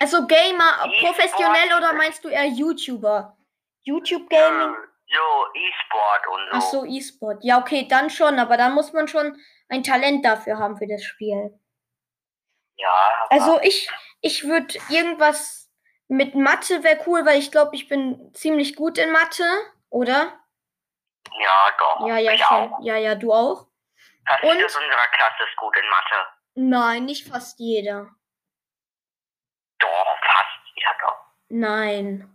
Also 0.00 0.26
Gamer, 0.26 0.90
professionell 1.00 1.72
oder 1.76 1.92
meinst 1.94 2.24
du 2.24 2.28
eher 2.28 2.46
YouTuber? 2.46 3.36
YouTube 3.82 4.28
Gaming? 4.28 4.74
So, 5.06 5.46
E-Sport 5.54 6.26
und 6.26 6.40
so. 6.50 6.56
Ach 6.56 6.60
so, 6.60 6.84
E-Sport. 6.84 7.44
Ja, 7.44 7.60
okay, 7.60 7.86
dann 7.88 8.10
schon, 8.10 8.38
aber 8.38 8.56
dann 8.56 8.74
muss 8.74 8.92
man 8.92 9.06
schon 9.06 9.36
ein 9.68 9.82
Talent 9.84 10.24
dafür 10.24 10.58
haben 10.58 10.76
für 10.76 10.88
das 10.88 11.04
Spiel. 11.04 11.58
Ja. 12.76 13.26
Also 13.30 13.60
ich, 13.62 13.88
ich 14.24 14.44
würde 14.44 14.78
irgendwas 14.88 15.70
mit 16.08 16.34
Mathe 16.34 16.82
wäre 16.82 17.04
cool, 17.06 17.26
weil 17.26 17.38
ich 17.38 17.50
glaube, 17.52 17.76
ich 17.76 17.88
bin 17.88 18.32
ziemlich 18.34 18.74
gut 18.74 18.96
in 18.96 19.12
Mathe, 19.12 19.44
oder? 19.90 20.32
Ja, 21.38 21.70
doch. 21.78 22.08
Ja, 22.08 22.16
ja, 22.16 22.32
ich 22.32 22.42
schon. 22.42 22.72
Auch. 22.72 22.78
Ja, 22.82 22.96
ja, 22.96 23.14
du 23.16 23.34
auch. 23.34 23.66
Fast 24.26 24.42
Und? 24.42 24.54
jeder 24.56 24.64
unserer 24.64 25.06
Klasse 25.08 25.42
ist 25.46 25.56
gut 25.56 25.76
in 25.76 25.90
Mathe. 25.90 26.26
Nein, 26.54 27.04
nicht 27.04 27.28
fast 27.28 27.58
jeder. 27.58 28.14
Doch, 29.78 30.16
fast 30.22 30.58
jeder 30.74 30.96
doch. 31.02 31.18
Nein. 31.50 32.30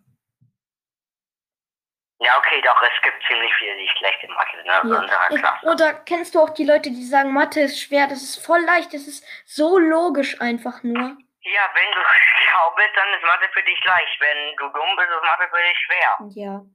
Ja, 2.20 2.38
okay, 2.38 2.62
doch, 2.62 2.80
es 2.84 3.02
gibt 3.02 3.18
ziemlich 3.28 3.52
viele, 3.58 3.78
die 3.78 3.90
schlecht 3.98 4.24
in 4.24 4.32
Mathe 4.32 4.58
sind, 4.58 4.66
ne? 4.68 4.74
Ja. 4.74 5.02
unserer 5.02 5.28
Klasse. 5.30 5.66
Oder 5.66 5.94
kennst 5.94 6.36
du 6.36 6.40
auch 6.40 6.52
die 6.52 6.66
Leute, 6.66 6.92
die 6.92 7.06
sagen, 7.06 7.34
Mathe 7.34 7.62
ist 7.62 7.80
schwer? 7.80 8.06
Das 8.06 8.22
ist 8.22 8.46
voll 8.46 8.62
leicht, 8.62 8.94
das 8.94 9.08
ist 9.08 9.26
so 9.46 9.80
logisch 9.80 10.40
einfach 10.40 10.84
nur. 10.84 11.18
Ja, 11.42 11.62
wenn 11.74 11.92
du 11.92 12.00
schlau 12.36 12.76
bist, 12.76 12.92
dann 12.96 13.14
ist 13.14 13.24
Mathe 13.24 13.50
für 13.54 13.64
dich 13.64 13.84
leicht. 13.86 14.20
Wenn 14.20 14.56
du 14.58 14.70
dumm 14.70 14.96
bist, 14.98 15.10
ist 15.10 15.24
Mathe 15.24 15.50
für 15.50 15.64
dich 15.64 15.78
schwer. 15.86 16.20
Ja. 16.36 16.66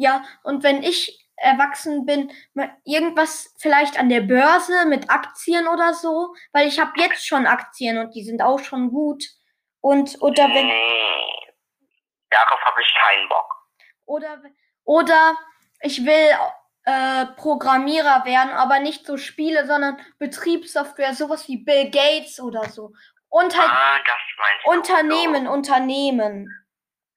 Ja, 0.00 0.22
und 0.44 0.62
wenn 0.62 0.84
ich 0.84 1.28
erwachsen 1.36 2.06
bin, 2.06 2.32
irgendwas 2.84 3.54
vielleicht 3.58 3.98
an 3.98 4.08
der 4.08 4.20
Börse 4.20 4.86
mit 4.86 5.10
Aktien 5.10 5.66
oder 5.66 5.92
so, 5.92 6.34
weil 6.52 6.68
ich 6.68 6.78
habe 6.78 6.92
jetzt 6.96 7.26
schon 7.26 7.46
Aktien 7.46 7.98
und 7.98 8.14
die 8.14 8.22
sind 8.22 8.42
auch 8.42 8.60
schon 8.60 8.90
gut. 8.90 9.24
Und 9.80 10.20
oder 10.20 10.44
wenn. 10.44 10.66
Nee, 10.66 11.54
darauf 12.30 12.60
habe 12.64 12.80
ich 12.80 12.94
keinen 12.94 13.28
Bock. 13.28 13.54
Oder, 14.06 14.42
oder 14.84 15.36
ich 15.80 16.04
will 16.04 16.36
äh, 16.84 17.26
Programmierer 17.36 18.24
werden, 18.24 18.52
aber 18.52 18.80
nicht 18.80 19.06
so 19.06 19.16
Spiele, 19.16 19.66
sondern 19.66 20.00
Betriebssoftware, 20.18 21.14
sowas 21.14 21.46
wie 21.48 21.58
Bill 21.58 21.90
Gates 21.90 22.40
oder 22.40 22.64
so. 22.68 22.92
Und 23.30 23.56
halt 23.56 23.70
ah, 23.70 23.98
Unternehmen, 24.64 25.44
so. 25.44 25.52
Unternehmen. 25.52 26.66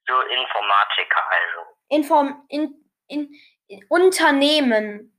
So 0.07 0.19
Informatiker 0.21 1.23
also. 1.29 1.67
Inform 1.87 2.45
in, 2.49 2.73
in, 3.07 3.33
in, 3.67 3.85
Unternehmen. 3.87 5.17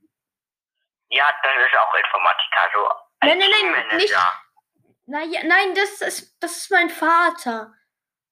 Ja, 1.09 1.25
das 1.41 1.53
ist 1.65 1.77
auch 1.77 1.93
Informatiker, 1.95 2.69
so. 2.73 2.89
Nein, 3.21 3.39
nein, 3.39 3.49
nein, 3.87 3.97
nicht. 3.97 4.15
Na, 5.05 5.23
ja, 5.23 5.41
nein, 5.43 5.73
das 5.75 6.01
ist, 6.01 6.37
das 6.41 6.57
ist 6.57 6.71
mein 6.71 6.89
Vater. 6.89 7.73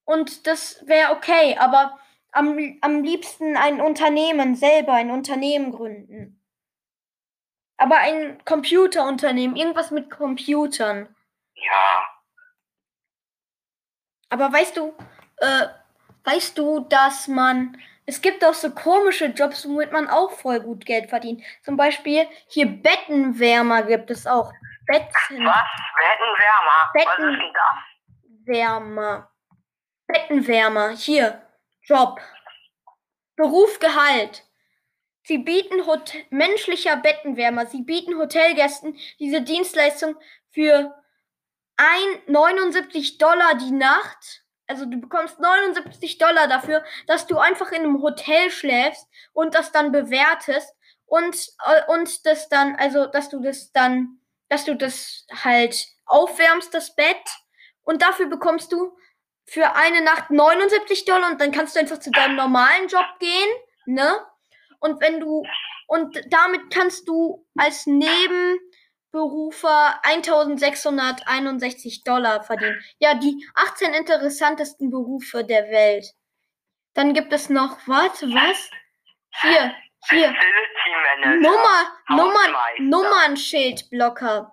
Und 0.05 0.47
das 0.47 0.85
wäre 0.87 1.11
okay, 1.11 1.57
aber 1.57 1.99
am, 2.31 2.77
am 2.81 3.03
liebsten 3.03 3.57
ein 3.57 3.81
Unternehmen 3.81 4.55
selber, 4.55 4.93
ein 4.93 5.11
Unternehmen 5.11 5.71
gründen. 5.71 6.41
Aber 7.77 7.97
ein 7.97 8.43
Computerunternehmen, 8.45 9.55
irgendwas 9.55 9.91
mit 9.91 10.11
Computern. 10.11 11.15
Ja. 11.55 12.10
Aber 14.31 14.51
weißt 14.51 14.77
du, 14.77 14.95
äh, 15.37 15.67
weißt 16.23 16.57
du, 16.57 16.79
dass 16.79 17.27
man, 17.27 17.77
es 18.05 18.21
gibt 18.21 18.43
auch 18.45 18.53
so 18.53 18.71
komische 18.71 19.25
Jobs, 19.25 19.67
womit 19.67 19.91
man 19.91 20.09
auch 20.09 20.31
voll 20.31 20.61
gut 20.61 20.85
Geld 20.85 21.09
verdient. 21.09 21.43
Zum 21.63 21.75
Beispiel 21.75 22.25
hier 22.47 22.65
Bettenwärmer 22.65 23.83
gibt 23.83 24.09
es 24.09 24.25
auch. 24.25 24.51
Betten. 24.87 25.45
Was? 25.45 25.67
Bettenwärmer? 25.97 26.91
Betten 26.93 27.07
Was 27.07 27.33
ist 27.33 27.41
denn 27.41 27.53
das? 27.53 28.47
Wärmer. 28.47 29.31
Bettenwärmer. 30.07 30.89
Hier. 30.91 31.41
Job. 31.83 32.21
Beruf 33.35 33.79
Gehalt. 33.79 34.43
Sie 35.23 35.39
bieten 35.39 35.85
Hot 35.87 36.13
menschlicher 36.29 36.95
Bettenwärmer. 36.95 37.65
Sie 37.65 37.81
bieten 37.81 38.17
Hotelgästen 38.17 38.97
diese 39.19 39.41
Dienstleistung 39.41 40.15
für 40.51 40.95
ein 41.77 42.33
79 42.33 43.17
Dollar 43.17 43.55
die 43.55 43.71
Nacht. 43.71 44.43
Also 44.67 44.85
du 44.85 44.99
bekommst 45.01 45.39
79 45.39 46.17
Dollar 46.17 46.47
dafür, 46.47 46.83
dass 47.07 47.27
du 47.27 47.37
einfach 47.37 47.71
in 47.71 47.83
einem 47.83 48.01
Hotel 48.01 48.49
schläfst 48.51 49.07
und 49.33 49.53
das 49.53 49.71
dann 49.71 49.91
bewertest 49.91 50.73
und, 51.05 51.35
äh, 51.65 51.81
und 51.91 52.25
das 52.25 52.47
dann, 52.47 52.75
also 52.77 53.05
dass 53.05 53.29
du 53.29 53.41
das 53.41 53.71
dann, 53.73 54.19
dass 54.47 54.63
du 54.65 54.75
das 54.75 55.25
halt 55.43 55.87
aufwärmst, 56.05 56.73
das 56.73 56.95
Bett. 56.95 57.17
Und 57.83 58.01
dafür 58.01 58.27
bekommst 58.27 58.71
du 58.71 58.95
für 59.45 59.75
eine 59.75 60.01
Nacht 60.01 60.29
79 60.29 61.05
Dollar 61.05 61.31
und 61.31 61.41
dann 61.41 61.51
kannst 61.51 61.75
du 61.75 61.79
einfach 61.79 61.99
zu 61.99 62.11
deinem 62.11 62.35
normalen 62.35 62.87
Job 62.87 63.05
gehen, 63.19 63.49
ne? 63.85 64.25
Und 64.79 65.01
wenn 65.01 65.19
du, 65.19 65.43
und 65.87 66.21
damit 66.29 66.73
kannst 66.73 67.07
du 67.07 67.45
als 67.57 67.85
Nebenberufer 69.13 69.99
1661 70.03 72.03
Dollar 72.03 72.43
verdienen. 72.43 72.81
Ja, 72.99 73.15
die 73.15 73.45
18 73.55 73.93
interessantesten 73.93 74.89
Berufe 74.89 75.43
der 75.43 75.69
Welt. 75.69 76.13
Dann 76.93 77.13
gibt 77.13 77.33
es 77.33 77.49
noch, 77.49 77.77
warte, 77.87 78.27
was? 78.27 78.69
Hier, 79.41 79.73
hier. 80.09 80.33
Nummer, 81.39 81.93
Nummern, 82.09 82.55
Nummernschildblocker. 82.79 84.51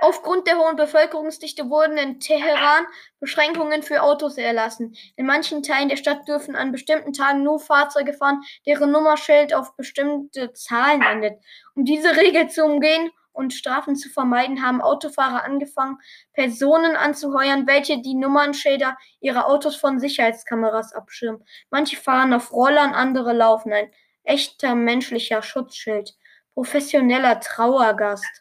Aufgrund 0.00 0.46
der 0.46 0.58
hohen 0.58 0.76
Bevölkerungsdichte 0.76 1.70
wurden 1.70 1.96
in 1.96 2.20
Teheran 2.20 2.86
Beschränkungen 3.20 3.82
für 3.82 4.02
Autos 4.02 4.36
erlassen. 4.36 4.94
In 5.16 5.26
manchen 5.26 5.62
Teilen 5.62 5.88
der 5.88 5.96
Stadt 5.96 6.26
dürfen 6.26 6.56
an 6.56 6.72
bestimmten 6.72 7.12
Tagen 7.12 7.42
nur 7.42 7.60
Fahrzeuge 7.60 8.12
fahren, 8.12 8.42
deren 8.66 8.90
Nummerschild 8.90 9.54
auf 9.54 9.76
bestimmte 9.76 10.52
Zahlen 10.52 11.02
endet. 11.02 11.38
Um 11.74 11.84
diese 11.84 12.16
Regel 12.16 12.48
zu 12.48 12.64
umgehen 12.64 13.10
und 13.34 13.52
Strafen 13.52 13.96
zu 13.96 14.08
vermeiden, 14.08 14.64
haben 14.64 14.80
Autofahrer 14.80 15.44
angefangen, 15.44 15.98
Personen 16.32 16.96
anzuheuern, 16.96 17.66
welche 17.66 18.00
die 18.00 18.14
Nummernschilder 18.14 18.96
ihrer 19.20 19.46
Autos 19.46 19.76
von 19.76 19.98
Sicherheitskameras 19.98 20.94
abschirmen. 20.94 21.44
Manche 21.68 21.96
fahren 21.96 22.32
auf 22.32 22.52
Rollern, 22.52 22.94
andere 22.94 23.32
laufen. 23.32 23.72
Ein 23.72 23.90
echter 24.22 24.74
menschlicher 24.74 25.42
Schutzschild. 25.42 26.14
Professioneller 26.54 27.40
Trauergast. 27.40 28.40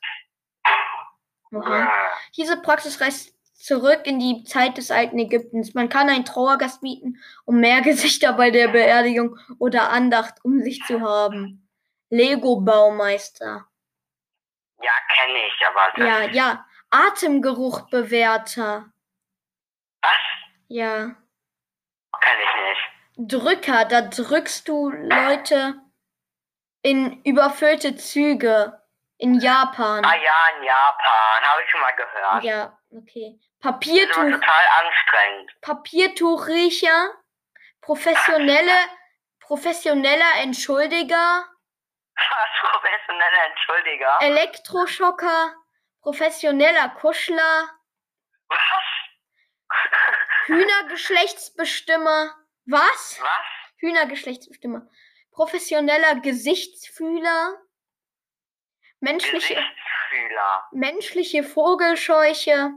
Aha. 1.51 1.91
Diese 2.37 2.57
Praxis 2.57 3.01
reicht 3.01 3.33
zurück 3.55 4.01
in 4.03 4.19
die 4.19 4.43
Zeit 4.43 4.77
des 4.77 4.91
alten 4.91 5.17
Ägyptens. 5.17 5.73
Man 5.73 5.89
kann 5.89 6.09
einen 6.09 6.25
Trauergast 6.25 6.81
bieten, 6.81 7.17
um 7.45 7.59
mehr 7.59 7.81
Gesichter 7.83 8.33
bei 8.33 8.51
der 8.51 8.67
Beerdigung 8.69 9.37
oder 9.57 9.89
Andacht 9.89 10.43
um 10.43 10.61
sich 10.61 10.83
zu 10.85 11.01
haben. 11.01 11.67
Lego-Baumeister. 12.09 13.65
Ja, 14.83 14.91
kenne 15.15 15.39
ich, 15.47 15.55
aber. 15.67 15.85
Ja, 16.05 16.21
ja. 16.31 16.65
Atemgeruchbewerter. 16.89 18.85
Was? 20.01 20.11
Ja. 20.67 21.15
Kenn 22.21 22.39
ich 22.39 22.55
nicht. 22.67 22.83
Drücker, 23.31 23.85
da 23.85 24.01
drückst 24.01 24.67
du 24.67 24.89
Leute 24.89 25.75
in 26.81 27.21
überfüllte 27.23 27.95
Züge. 27.95 28.81
In 29.17 29.39
Japan. 29.39 30.03
Ah 30.03 30.15
ja, 30.15 30.49
in 30.57 30.63
Japan. 30.63 31.43
Habe 31.43 31.61
ich 31.63 31.69
schon 31.69 31.79
mal 31.79 31.95
gehört. 31.95 32.43
Ja, 32.43 32.77
okay. 32.91 33.39
Papiertuch. 33.61 34.15
Das 34.15 34.25
ist 34.25 34.33
total 34.33 34.65
anstrengend. 34.83 35.53
Papiertuchriecher. 35.61 37.13
Professionelle, 37.79 38.75
professioneller 39.39 40.41
Entschuldiger. 40.41 41.45
Was? 42.15 42.71
Professioneller 42.71 43.45
Entschuldiger? 43.49 44.17
Elektroschocker. 44.21 45.55
Professioneller 46.01 46.89
Kuschler. 46.89 47.69
Was? 48.47 48.59
Hühnergeschlechtsbestimmer. 50.47 52.35
Was? 52.65 53.19
Was? 53.21 53.45
Hühnergeschlechtsbestimmer. 53.77 54.87
Professioneller 55.31 56.15
Gesichtsfühler. 56.21 57.57
Menschliche, 58.99 59.61
menschliche 60.71 61.43
Vogelscheuche. 61.43 62.71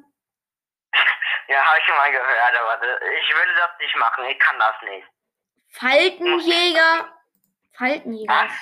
Ja, 1.49 1.65
habe 1.65 1.79
ich 1.79 1.85
schon 1.85 1.95
mal 1.97 2.11
gehört, 2.11 2.57
aber 2.61 2.83
ich 2.83 3.33
würde 3.33 3.55
das 3.55 3.71
nicht 3.79 3.95
machen. 3.99 4.25
Ich 4.25 4.39
kann 4.41 4.59
das 4.59 4.75
nicht. 4.83 5.07
Faltenjäger. 5.69 7.17
Faltenjäger. 7.79 8.35
Was? 8.35 8.53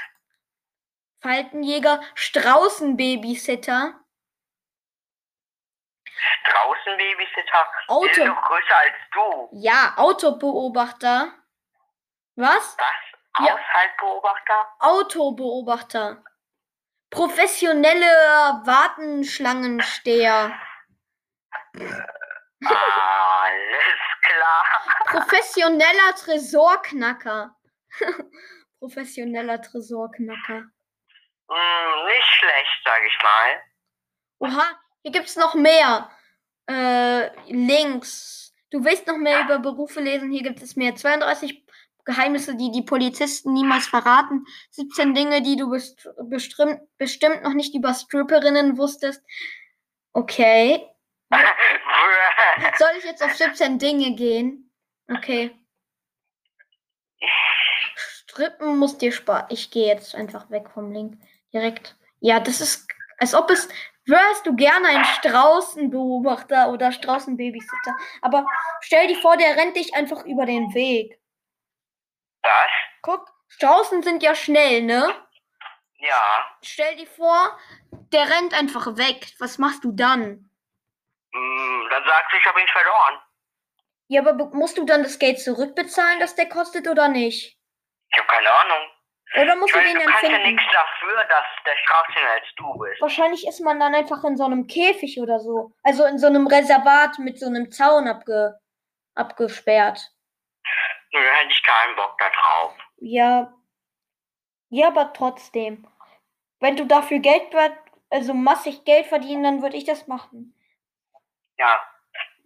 Faltenjäger. 1.24 2.00
Straußenbabysitter. 2.14 3.94
Straußenbabysitter? 6.04 7.62
Auto. 7.88 8.06
Die 8.08 8.14
sind 8.14 8.26
doch 8.26 8.42
größer 8.42 8.76
als 8.76 8.94
du. 9.14 9.48
Ja, 9.52 9.94
Autobeobachter. 9.96 11.32
Was? 12.36 12.76
Was? 12.76 13.04
Haushaltbeobachter? 13.38 14.52
Ja. 14.52 14.76
Autobeobachter. 14.80 16.22
Professionelle 17.08 18.04
Wartenschlangensteher. 18.66 20.60
Alles 21.72 22.00
klar. 24.20 24.64
Professioneller 25.06 26.14
Tresorknacker. 26.16 27.56
Professioneller 28.78 29.62
Tresorknacker. 29.62 30.64
Mm, 31.48 32.06
nicht 32.06 32.26
schlecht, 32.38 32.82
sag 32.84 33.02
ich 33.06 33.18
mal. 33.22 33.62
Oha, 34.38 34.80
hier 35.02 35.12
gibt's 35.12 35.36
noch 35.36 35.54
mehr. 35.54 36.10
Äh, 36.68 37.30
Links. 37.52 38.54
Du 38.70 38.84
willst 38.84 39.06
noch 39.06 39.18
mehr 39.18 39.42
über 39.42 39.58
Berufe 39.58 40.00
lesen? 40.00 40.30
Hier 40.30 40.42
gibt 40.42 40.62
es 40.62 40.76
mehr. 40.76 40.94
32 40.96 41.64
Geheimnisse, 42.04 42.56
die 42.56 42.70
die 42.70 42.82
Polizisten 42.82 43.52
niemals 43.52 43.86
verraten. 43.86 44.46
17 44.70 45.14
Dinge, 45.14 45.42
die 45.42 45.56
du 45.56 45.70
best 45.70 46.08
bestimmt, 46.24 46.80
bestimmt 46.98 47.42
noch 47.42 47.54
nicht 47.54 47.74
über 47.74 47.94
Stripperinnen 47.94 48.76
wusstest. 48.76 49.22
Okay. 50.12 50.86
Soll 52.78 52.90
ich 52.98 53.04
jetzt 53.04 53.22
auf 53.22 53.34
17 53.34 53.78
Dinge 53.78 54.14
gehen? 54.14 54.70
Okay. 55.08 55.56
Strippen 57.96 58.78
muss 58.78 58.98
dir 58.98 59.12
sparen. 59.12 59.46
Ich 59.50 59.70
gehe 59.70 59.86
jetzt 59.86 60.14
einfach 60.14 60.50
weg 60.50 60.68
vom 60.70 60.92
Link. 60.92 61.18
Direkt. 61.54 61.96
Ja, 62.20 62.40
das 62.40 62.60
ist, 62.60 62.88
als 63.18 63.34
ob 63.34 63.50
es, 63.50 63.68
wärst 64.06 64.44
du 64.46 64.56
gerne 64.56 64.88
ein 64.88 65.04
Straußenbeobachter 65.04 66.68
oder 66.68 66.92
Straußenbabysitter. 66.92 67.96
Aber 68.22 68.44
stell 68.80 69.06
dir 69.06 69.16
vor, 69.16 69.36
der 69.36 69.56
rennt 69.56 69.76
dich 69.76 69.94
einfach 69.94 70.24
über 70.24 70.46
den 70.46 70.74
Weg. 70.74 71.18
Was? 72.42 72.70
Guck, 73.02 73.32
Straußen 73.48 74.02
sind 74.02 74.22
ja 74.22 74.34
schnell, 74.34 74.82
ne? 74.82 75.14
Ja. 75.98 76.56
Stell 76.62 76.96
dir 76.96 77.06
vor, 77.06 77.58
der 78.12 78.28
rennt 78.28 78.52
einfach 78.52 78.96
weg. 78.96 79.32
Was 79.38 79.58
machst 79.58 79.84
du 79.84 79.92
dann? 79.92 80.50
Mm, 81.32 81.88
dann 81.88 82.04
sagst 82.04 82.32
du, 82.32 82.36
ich 82.36 82.44
habe 82.46 82.60
ihn 82.60 82.68
verloren. 82.68 83.22
Ja, 84.08 84.20
aber 84.20 84.34
musst 84.54 84.76
du 84.76 84.84
dann 84.84 85.02
das 85.02 85.18
Geld 85.18 85.40
zurückbezahlen, 85.40 86.20
das 86.20 86.34
der 86.34 86.48
kostet, 86.48 86.88
oder 86.88 87.08
nicht? 87.08 87.58
Ich 88.10 88.18
habe 88.18 88.28
keine 88.28 88.50
Ahnung. 88.50 88.93
Oder 89.40 89.56
musst 89.56 89.74
ich 89.74 89.80
du 89.80 89.86
den 89.86 89.94
du 89.94 90.04
dann 90.04 90.12
kannst 90.12 90.30
ja 90.30 90.38
nichts 90.38 90.62
dafür, 90.72 91.24
dass 91.24 91.44
der 91.66 91.76
Strauß 91.76 92.06
als 92.34 92.46
du 92.56 92.78
bist. 92.78 93.00
Wahrscheinlich 93.00 93.46
ist 93.46 93.60
man 93.60 93.80
dann 93.80 93.94
einfach 93.94 94.22
in 94.24 94.36
so 94.36 94.44
einem 94.44 94.66
Käfig 94.66 95.20
oder 95.20 95.40
so. 95.40 95.72
Also 95.82 96.04
in 96.04 96.18
so 96.18 96.28
einem 96.28 96.46
Reservat 96.46 97.18
mit 97.18 97.38
so 97.38 97.46
einem 97.46 97.70
Zaun 97.72 98.06
abge 98.06 98.58
abgesperrt. 99.16 100.00
Nö, 101.12 101.20
hätte 101.20 101.50
ich 101.50 101.62
keinen 101.62 101.96
Bock 101.96 102.16
da 102.18 102.30
drauf. 102.30 102.74
Ja. 102.98 103.52
Ja, 104.70 104.88
aber 104.88 105.12
trotzdem. 105.12 105.86
Wenn 106.60 106.76
du 106.76 106.86
dafür 106.86 107.18
Geld, 107.18 107.54
also 108.10 108.34
massig 108.34 108.84
Geld 108.84 109.06
verdienen, 109.06 109.42
dann 109.42 109.62
würde 109.62 109.76
ich 109.76 109.84
das 109.84 110.06
machen. 110.06 110.54
Ja. 111.58 111.80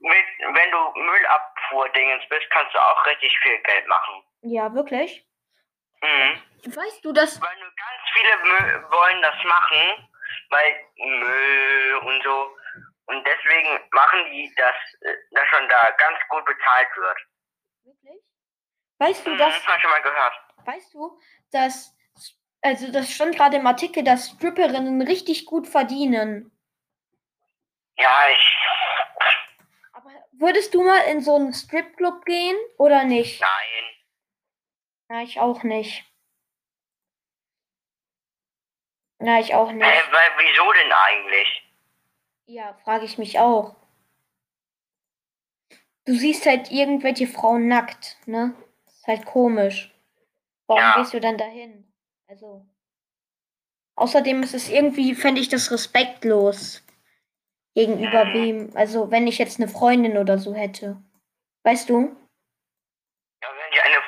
wenn 0.00 0.70
du 0.70 1.00
Müllabfuhr-Dingens 1.00 2.28
bist, 2.28 2.50
kannst 2.50 2.74
du 2.74 2.78
auch 2.78 3.06
richtig 3.06 3.38
viel 3.42 3.58
Geld 3.62 3.86
machen. 3.86 4.22
Ja, 4.42 4.74
wirklich? 4.74 5.27
Mhm. 6.02 6.42
Weißt 6.74 7.04
du 7.04 7.12
das? 7.12 7.40
Weil 7.40 7.58
nur 7.58 7.72
ganz 7.74 8.02
viele 8.12 8.36
Müll 8.44 8.90
wollen 8.90 9.22
das 9.22 9.44
machen, 9.44 10.08
weil 10.50 10.86
Müll 10.96 11.94
und 12.04 12.22
so. 12.22 12.56
Und 13.06 13.26
deswegen 13.26 13.80
machen 13.92 14.30
die, 14.30 14.52
dass, 14.56 14.74
äh, 15.00 15.14
dass 15.30 15.48
schon 15.48 15.68
da 15.68 15.90
ganz 15.92 16.18
gut 16.28 16.44
bezahlt 16.44 16.88
wird. 16.96 17.18
Wirklich? 17.84 18.22
Weißt 18.98 19.26
du, 19.26 19.30
mhm. 19.30 19.38
Das 19.38 19.66
hab 19.66 19.76
ich 19.76 19.82
schon 19.82 19.90
mal 19.90 20.02
gehört. 20.02 20.34
Weißt 20.64 20.94
du, 20.94 21.20
dass. 21.52 21.94
Also, 22.60 22.90
das 22.90 23.12
stand 23.12 23.36
gerade 23.36 23.56
im 23.56 23.66
Artikel, 23.68 24.02
dass 24.02 24.30
Stripperinnen 24.30 25.00
richtig 25.02 25.46
gut 25.46 25.68
verdienen. 25.68 26.50
Ja, 27.96 28.28
ich. 28.32 28.56
Aber 29.92 30.10
würdest 30.32 30.74
du 30.74 30.82
mal 30.82 31.02
in 31.02 31.20
so 31.20 31.36
einen 31.36 31.52
Stripclub 31.52 32.24
gehen 32.24 32.56
oder 32.76 33.04
nicht? 33.04 33.40
Nein. 33.40 33.97
Ja, 35.10 35.22
ich 35.22 35.40
auch 35.40 35.62
nicht. 35.62 36.04
Ja, 39.20 39.40
ich 39.40 39.54
auch 39.54 39.72
nicht. 39.72 39.84
Äh, 39.84 40.12
weil, 40.12 40.30
wieso 40.38 40.72
denn 40.72 40.92
eigentlich? 40.92 41.62
Ja, 42.46 42.74
frage 42.84 43.04
ich 43.04 43.18
mich 43.18 43.38
auch. 43.38 43.74
Du 46.04 46.14
siehst 46.14 46.46
halt 46.46 46.70
irgendwelche 46.70 47.26
Frauen 47.26 47.68
nackt, 47.68 48.16
ne? 48.26 48.54
halt 49.08 49.24
komisch. 49.26 49.92
Warum 50.66 50.82
ja. 50.82 50.96
gehst 50.96 51.14
du 51.14 51.20
dann 51.20 51.36
dahin? 51.36 51.90
Also. 52.28 52.64
Außerdem 53.96 54.42
ist 54.44 54.54
es 54.54 54.68
irgendwie, 54.68 55.14
fände 55.14 55.40
ich 55.40 55.48
das 55.48 55.72
respektlos. 55.72 56.84
Gegenüber 57.74 58.26
mhm. 58.26 58.34
wem? 58.34 58.70
Also, 58.74 59.10
wenn 59.10 59.26
ich 59.26 59.38
jetzt 59.38 59.58
eine 59.58 59.68
Freundin 59.68 60.18
oder 60.18 60.38
so 60.38 60.54
hätte. 60.54 61.02
Weißt 61.64 61.88
du? 61.88 62.14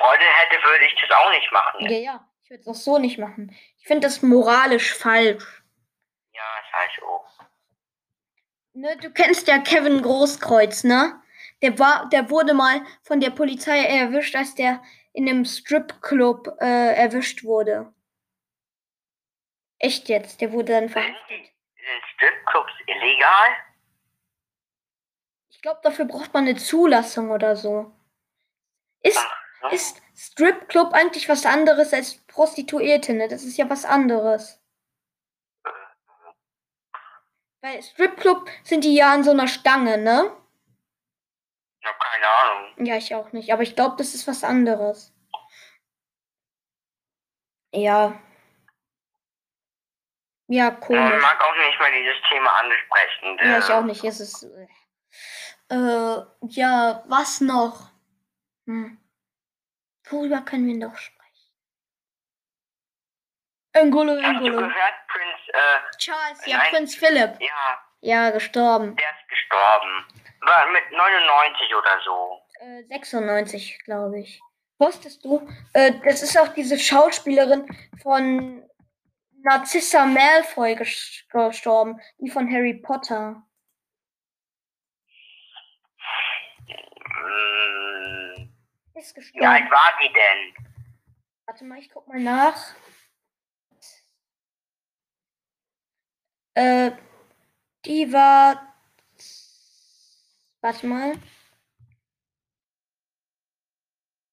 Freude 0.01 0.23
hätte, 0.23 0.63
würde 0.63 0.85
ich 0.85 0.95
das 0.99 1.17
auch 1.17 1.29
nicht 1.29 1.51
machen. 1.51 1.89
Ja, 1.89 1.97
ja. 1.97 2.27
Ich 2.43 2.49
würde 2.49 2.61
es 2.61 2.67
auch 2.67 2.75
so 2.75 2.97
nicht 2.97 3.17
machen. 3.17 3.55
Ich 3.77 3.85
finde 3.85 4.07
das 4.07 4.21
moralisch 4.21 4.93
falsch. 4.93 5.63
Ja, 6.33 6.41
ist 6.63 6.73
halt 6.73 6.91
so. 6.99 7.21
Ne, 8.73 8.97
du 8.97 9.11
kennst 9.11 9.47
ja 9.47 9.59
Kevin 9.59 10.01
Großkreuz, 10.01 10.83
ne? 10.83 11.21
Der 11.61 11.77
war, 11.77 12.09
der 12.09 12.29
wurde 12.29 12.53
mal 12.53 12.81
von 13.03 13.19
der 13.19 13.29
Polizei 13.29 13.79
erwischt, 13.83 14.35
als 14.35 14.55
der 14.55 14.81
in 15.13 15.29
einem 15.29 15.45
Stripclub 15.45 16.57
äh, 16.59 16.95
erwischt 16.95 17.43
wurde. 17.43 17.93
Echt 19.77 20.09
jetzt, 20.09 20.41
der 20.41 20.51
wurde 20.51 20.73
dann 20.73 20.89
verhaftet. 20.89 21.19
Sind 21.27 22.03
Stripclubs 22.15 22.71
illegal? 22.87 23.49
Ich 25.49 25.61
glaube, 25.61 25.81
dafür 25.83 26.05
braucht 26.05 26.33
man 26.33 26.47
eine 26.47 26.55
Zulassung 26.55 27.29
oder 27.29 27.55
so. 27.55 27.91
Ist, 29.01 29.17
Ach, 29.19 29.41
ist 29.69 30.01
Stripclub 30.15 30.93
eigentlich 30.93 31.29
was 31.29 31.45
anderes 31.45 31.93
als 31.93 32.17
Prostituierte, 32.27 33.13
ne? 33.13 33.27
Das 33.27 33.43
ist 33.43 33.57
ja 33.57 33.69
was 33.69 33.85
anderes. 33.85 34.59
Bei 37.61 37.79
Stripclub 37.81 38.49
sind 38.63 38.83
die 38.83 38.95
ja 38.95 39.13
an 39.13 39.23
so 39.23 39.31
einer 39.31 39.47
Stange, 39.47 39.97
ne? 39.99 40.35
Ich 41.79 41.87
hab 41.87 41.99
keine 41.99 42.27
Ahnung. 42.27 42.85
Ja, 42.85 42.97
ich 42.97 43.13
auch 43.13 43.31
nicht. 43.31 43.53
Aber 43.53 43.61
ich 43.61 43.75
glaube, 43.75 43.95
das 43.97 44.15
ist 44.15 44.27
was 44.27 44.43
anderes. 44.43 45.13
Ja. 47.73 48.19
Ja, 50.47 50.71
komisch. 50.71 51.13
Ich 51.15 51.21
mag 51.21 51.41
auch 51.41 51.55
nicht 51.55 51.79
mal 51.79 51.91
dieses 51.91 52.17
Thema 52.29 52.51
ansprechen. 52.59 53.39
Ja, 53.41 53.59
ich 53.59 53.71
auch 53.71 53.83
nicht. 53.83 54.03
Es 54.03 54.19
ist. 54.19 54.43
Äh, 55.69 56.17
ja, 56.47 57.03
was 57.07 57.41
noch? 57.41 57.91
Hm. 58.65 58.97
Worüber 60.11 60.41
können 60.41 60.67
wir 60.67 60.87
noch 60.87 60.97
sprechen? 60.97 61.21
Angolo, 63.73 64.13
Angolo. 64.13 64.25
Hast 64.27 64.43
du 64.43 64.51
gehört, 64.51 64.93
Prinz, 65.07 65.39
äh, 65.47 65.97
Charles, 65.97 66.45
ja, 66.45 66.57
nein, 66.57 66.71
Prinz 66.71 66.95
Philipp. 66.95 67.39
Ja. 67.39 67.81
Ja, 68.01 68.31
gestorben. 68.31 68.95
Der 68.95 69.09
ist 69.09 69.29
gestorben. 69.29 70.05
War 70.41 70.71
mit 70.71 70.91
99 70.91 71.75
oder 71.75 72.01
so. 72.03 72.41
Äh, 72.59 72.83
96, 72.89 73.79
glaube 73.85 74.19
ich. 74.19 74.41
Wusstest 74.79 75.23
du? 75.23 75.47
Äh, 75.73 75.93
das 76.03 76.23
ist 76.23 76.37
auch 76.37 76.47
diese 76.49 76.77
Schauspielerin 76.79 77.65
von 78.01 78.63
Narcissa 79.43 80.05
Malfoy 80.05 80.75
gestorben, 80.75 82.01
die 82.17 82.31
von 82.31 82.51
Harry 82.51 82.73
Potter. 82.73 83.43
Hm. 87.05 88.53
Ist 89.01 89.15
gestorben. 89.15 89.41
Wie 89.41 89.47
alt 89.47 89.71
war 89.71 89.93
die 89.99 90.13
denn? 90.13 90.67
Warte 91.47 91.65
mal, 91.65 91.79
ich 91.79 91.89
guck 91.89 92.07
mal 92.07 92.19
nach. 92.19 92.75
Äh, 96.53 96.91
die 97.83 98.13
war. 98.13 98.75
Warte 100.61 100.85
mal. 100.85 101.17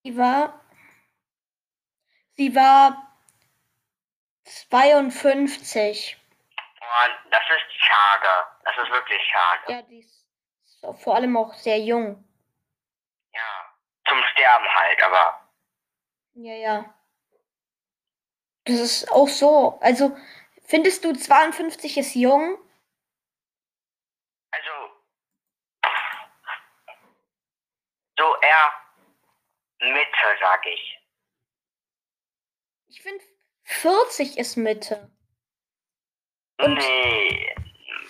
Die 0.04 0.14
war. 0.18 0.60
Sie 2.36 2.54
war 2.54 3.18
52. 4.44 6.16
Oh, 6.80 7.30
das 7.30 7.40
ist 7.40 7.72
schade. 7.74 8.48
Das 8.64 8.76
ist 8.76 8.92
wirklich 8.92 9.22
schade. 9.32 9.72
Ja, 9.72 9.82
die 9.82 10.00
ist 10.00 10.26
vor 11.02 11.14
allem 11.14 11.38
auch 11.38 11.54
sehr 11.54 11.80
jung. 11.80 12.27
Zum 14.08 14.22
Sterben 14.32 14.66
halt, 14.74 15.02
aber. 15.02 15.50
Ja, 16.34 16.54
ja. 16.54 16.94
Das 18.64 18.80
ist 18.80 19.10
auch 19.12 19.28
so. 19.28 19.78
Also, 19.80 20.16
Findest 20.68 21.02
du 21.02 21.14
52 21.14 21.96
ist 21.96 22.14
jung? 22.14 22.58
Also, 24.50 24.70
so 28.18 28.36
eher 28.42 28.72
Mitte, 29.80 30.38
sag 30.42 30.66
ich. 30.66 30.98
Ich 32.88 33.00
finde 33.00 33.24
40 33.64 34.36
ist 34.36 34.56
Mitte. 34.56 35.10
Und 36.58 36.74
nee, 36.74 37.56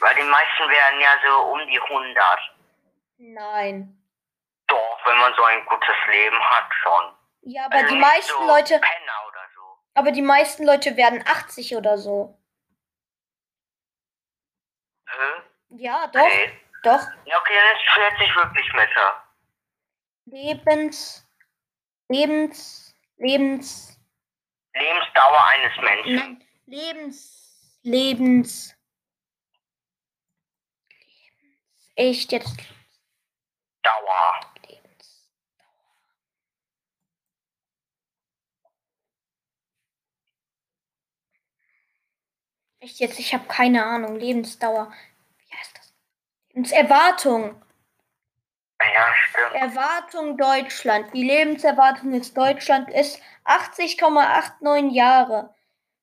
weil 0.01 0.17
die 0.17 0.23
meisten 0.23 0.69
werden 0.69 1.01
ja 1.01 1.17
so 1.25 1.53
um 1.53 1.65
die 1.69 1.81
100. 1.81 2.39
Nein. 3.19 3.98
Wenn 5.09 5.18
man 5.18 5.35
so 5.35 5.42
ein 5.42 5.64
gutes 5.64 5.97
Leben 6.11 6.38
hat, 6.38 6.71
schon. 6.83 7.14
Ja, 7.42 7.64
aber 7.64 7.77
also 7.77 7.94
die 7.94 8.01
meisten 8.01 8.33
so 8.38 8.47
Leute. 8.47 8.81
So. 9.55 9.79
Aber 9.94 10.12
die 10.12 10.23
meisten 10.23 10.66
Leute 10.66 10.97
werden 10.97 11.25
80 11.27 11.77
oder 11.77 11.97
so. 11.97 12.38
Hä? 15.07 15.42
Ja, 15.71 16.07
doch. 16.09 16.21
Okay. 16.21 16.61
Doch. 16.83 17.01
Ja, 17.25 17.38
okay, 17.40 17.55
dann 17.55 17.77
ist 17.77 17.88
40 18.18 18.37
wirklich 18.37 18.73
Mitte. 18.75 19.12
Lebens. 20.27 21.27
Lebens. 22.09 22.94
Lebens. 23.16 23.99
Lebensdauer 24.75 25.47
eines 25.49 25.77
Menschen. 25.79 26.16
Nein, 26.16 26.44
Lebens. 26.66 27.81
Lebens. 27.83 28.75
Lebens. 28.75 28.75
Echt 31.97 32.31
jetzt. 32.31 32.57
Dauer. 33.83 34.40
Echt 42.81 43.01
jetzt? 43.01 43.19
Ich 43.19 43.35
habe 43.35 43.47
keine 43.49 43.85
Ahnung. 43.85 44.17
Lebensdauer. 44.17 44.93
Wie 45.38 45.57
heißt 45.57 45.77
das? 45.77 45.95
Lebenserwartung. 46.51 47.62
Ja, 48.81 49.14
stimmt. 49.29 49.55
Erwartung 49.55 50.37
Deutschland. 50.37 51.12
Die 51.12 51.25
Lebenserwartung 51.25 52.12
in 52.12 52.35
Deutschland 52.35 52.91
ist 52.91 53.21
80,89 53.45 54.93
Jahre. 54.93 55.55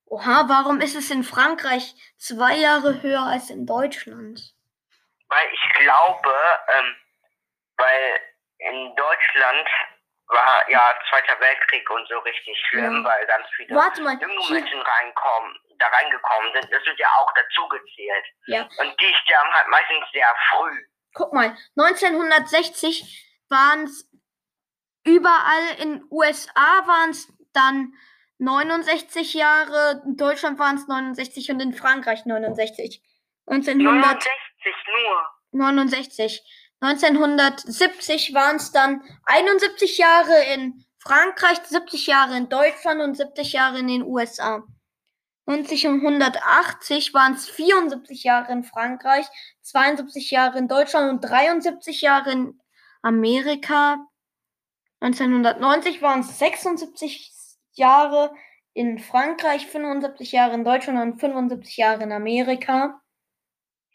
Oha, 0.06 0.44
warum 0.48 0.80
ist 0.80 0.94
es 0.94 1.10
in 1.10 1.24
Frankreich 1.24 1.94
zwei 2.16 2.56
Jahre 2.56 3.02
höher 3.02 3.22
als 3.22 3.50
in 3.50 3.66
Deutschland? 3.66 4.54
Weil 5.28 5.48
ich 5.52 5.78
glaube, 5.78 6.34
ähm, 6.78 6.96
weil 7.76 8.20
in 8.58 8.94
Deutschland 8.94 9.68
war 10.28 10.68
ja 10.70 10.94
Zweiter 11.08 11.40
Weltkrieg 11.40 11.88
und 11.90 12.08
so 12.08 12.18
richtig 12.20 12.58
schlimm, 12.68 13.04
ja. 13.04 13.04
weil 13.04 13.26
ganz 13.26 13.46
viele 13.56 13.74
Warte 13.74 14.02
mal, 14.02 14.18
junge 14.20 14.50
Menschen 14.50 14.80
reinkommen, 14.80 15.58
da 15.78 15.86
reingekommen 15.86 16.52
sind. 16.52 16.72
Das 16.72 16.84
wird 16.84 16.98
ja 16.98 17.08
auch 17.18 17.32
dazu 17.34 17.68
gezählt. 17.68 18.24
Ja. 18.46 18.62
Und 18.62 19.00
die 19.00 19.14
sterben 19.24 19.52
halt 19.52 19.68
meistens 19.68 20.04
sehr 20.12 20.34
früh. 20.50 20.86
Guck 21.14 21.32
mal, 21.32 21.56
1960 21.76 23.24
waren 23.48 23.84
es 23.84 24.10
überall 25.04 25.80
in 25.80 26.04
USA 26.10 26.86
waren 26.86 27.10
es 27.10 27.32
dann 27.52 27.94
69 28.38 29.34
Jahre, 29.34 30.02
in 30.04 30.16
Deutschland 30.16 30.58
waren 30.58 30.76
es 30.76 30.86
69 30.86 31.50
und 31.50 31.60
in 31.60 31.72
Frankreich 31.72 32.26
69. 32.26 33.02
1969 33.46 34.28
nur. 35.02 35.36
69. 35.52 36.42
1970 36.80 38.34
waren 38.34 38.56
es 38.56 38.72
dann 38.72 39.02
71 39.24 39.96
Jahre 39.96 40.44
in 40.54 40.84
Frankreich, 40.98 41.58
70 41.64 42.06
Jahre 42.08 42.36
in 42.36 42.48
Deutschland 42.48 43.00
und 43.00 43.16
70 43.16 43.52
Jahre 43.52 43.78
in 43.78 43.88
den 43.88 44.02
USA. 44.02 44.64
1980 45.46 47.14
waren 47.14 47.34
es 47.34 47.48
74 47.48 48.24
Jahre 48.24 48.52
in 48.52 48.64
Frankreich, 48.64 49.26
72 49.62 50.30
Jahre 50.30 50.58
in 50.58 50.68
Deutschland 50.68 51.10
und 51.10 51.20
73 51.20 52.00
Jahre 52.00 52.32
in 52.32 52.60
Amerika. 53.02 54.06
1990 55.00 56.02
waren 56.02 56.20
es 56.20 56.38
76 56.38 57.32
Jahre 57.72 58.34
in 58.72 58.98
Frankreich, 58.98 59.66
75 59.66 60.32
Jahre 60.32 60.54
in 60.54 60.64
Deutschland 60.64 60.98
und 61.00 61.20
75 61.20 61.76
Jahre 61.76 62.02
in 62.02 62.12
Amerika. 62.12 63.00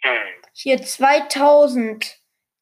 Hm. 0.02 0.20
Hier 0.54 0.82
2000 0.82 2.22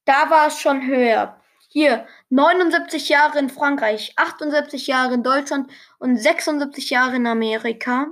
da 0.10 0.32
war 0.32 0.48
es 0.48 0.60
schon 0.60 0.88
höher. 0.88 1.40
Hier 1.68 2.08
79 2.30 3.10
Jahre 3.10 3.38
in 3.38 3.52
Frankreich, 3.52 4.14
78 4.16 4.88
Jahre 4.88 5.14
in 5.14 5.22
Deutschland 5.22 5.70
und 6.00 6.18
76 6.18 6.90
Jahre 6.90 7.18
in 7.18 7.28
Amerika. 7.28 8.08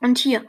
Und 0.00 0.18
hier 0.18 0.46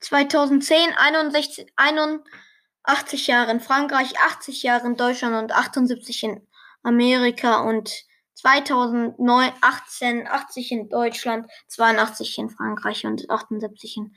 2010 0.00 0.94
61, 0.96 1.72
81 1.76 3.26
Jahre 3.26 3.50
in 3.50 3.60
Frankreich, 3.60 4.18
80 4.18 4.62
Jahre 4.62 4.86
in 4.86 4.96
Deutschland 4.96 5.34
und 5.36 5.52
78 5.52 6.22
in 6.24 6.48
Amerika 6.82 7.60
und 7.60 7.92
2009 8.34 9.52
18 9.60 10.26
80 10.26 10.72
in 10.72 10.88
Deutschland, 10.88 11.50
82 11.68 12.38
in 12.38 12.50
Frankreich 12.50 13.04
und 13.04 13.28
78 13.28 13.98
in 13.98 14.16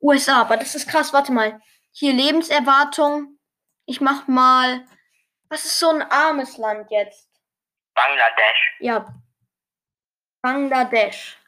USA. 0.00 0.40
Aber 0.40 0.56
das 0.56 0.74
ist 0.74 0.88
krass. 0.88 1.12
Warte 1.12 1.32
mal. 1.32 1.60
Hier 1.92 2.12
Lebenserwartung 2.12 3.36
ich 3.90 4.00
mach 4.00 4.28
mal. 4.28 4.86
Was 5.48 5.64
ist 5.64 5.80
so 5.80 5.90
ein 5.90 6.02
armes 6.02 6.56
Land 6.58 6.88
jetzt? 6.92 7.28
Bangladesch. 7.94 8.76
Ja. 8.78 9.04
Bangladesch. 10.42 11.39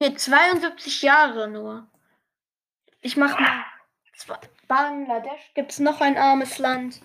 Hier 0.00 0.16
72 0.16 1.02
Jahre 1.02 1.48
nur. 1.48 1.90
Ich 3.00 3.16
mach 3.16 3.38
mal. 3.38 3.64
Bangladesch. 4.66 5.52
Gibt 5.54 5.72
es 5.72 5.78
noch 5.78 6.00
ein 6.00 6.16
armes 6.16 6.58
Land? 6.58 7.00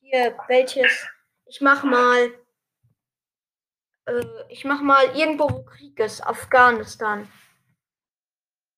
Hier, 0.00 0.36
welches? 0.48 1.08
Ich 1.46 1.60
mach 1.60 1.82
mal. 1.82 2.32
Äh, 4.06 4.24
ich 4.48 4.64
mach 4.64 4.80
mal 4.80 5.04
irgendwo, 5.16 5.50
wo 5.50 5.64
Krieg 5.64 5.98
ist. 5.98 6.20
Afghanistan. 6.20 7.30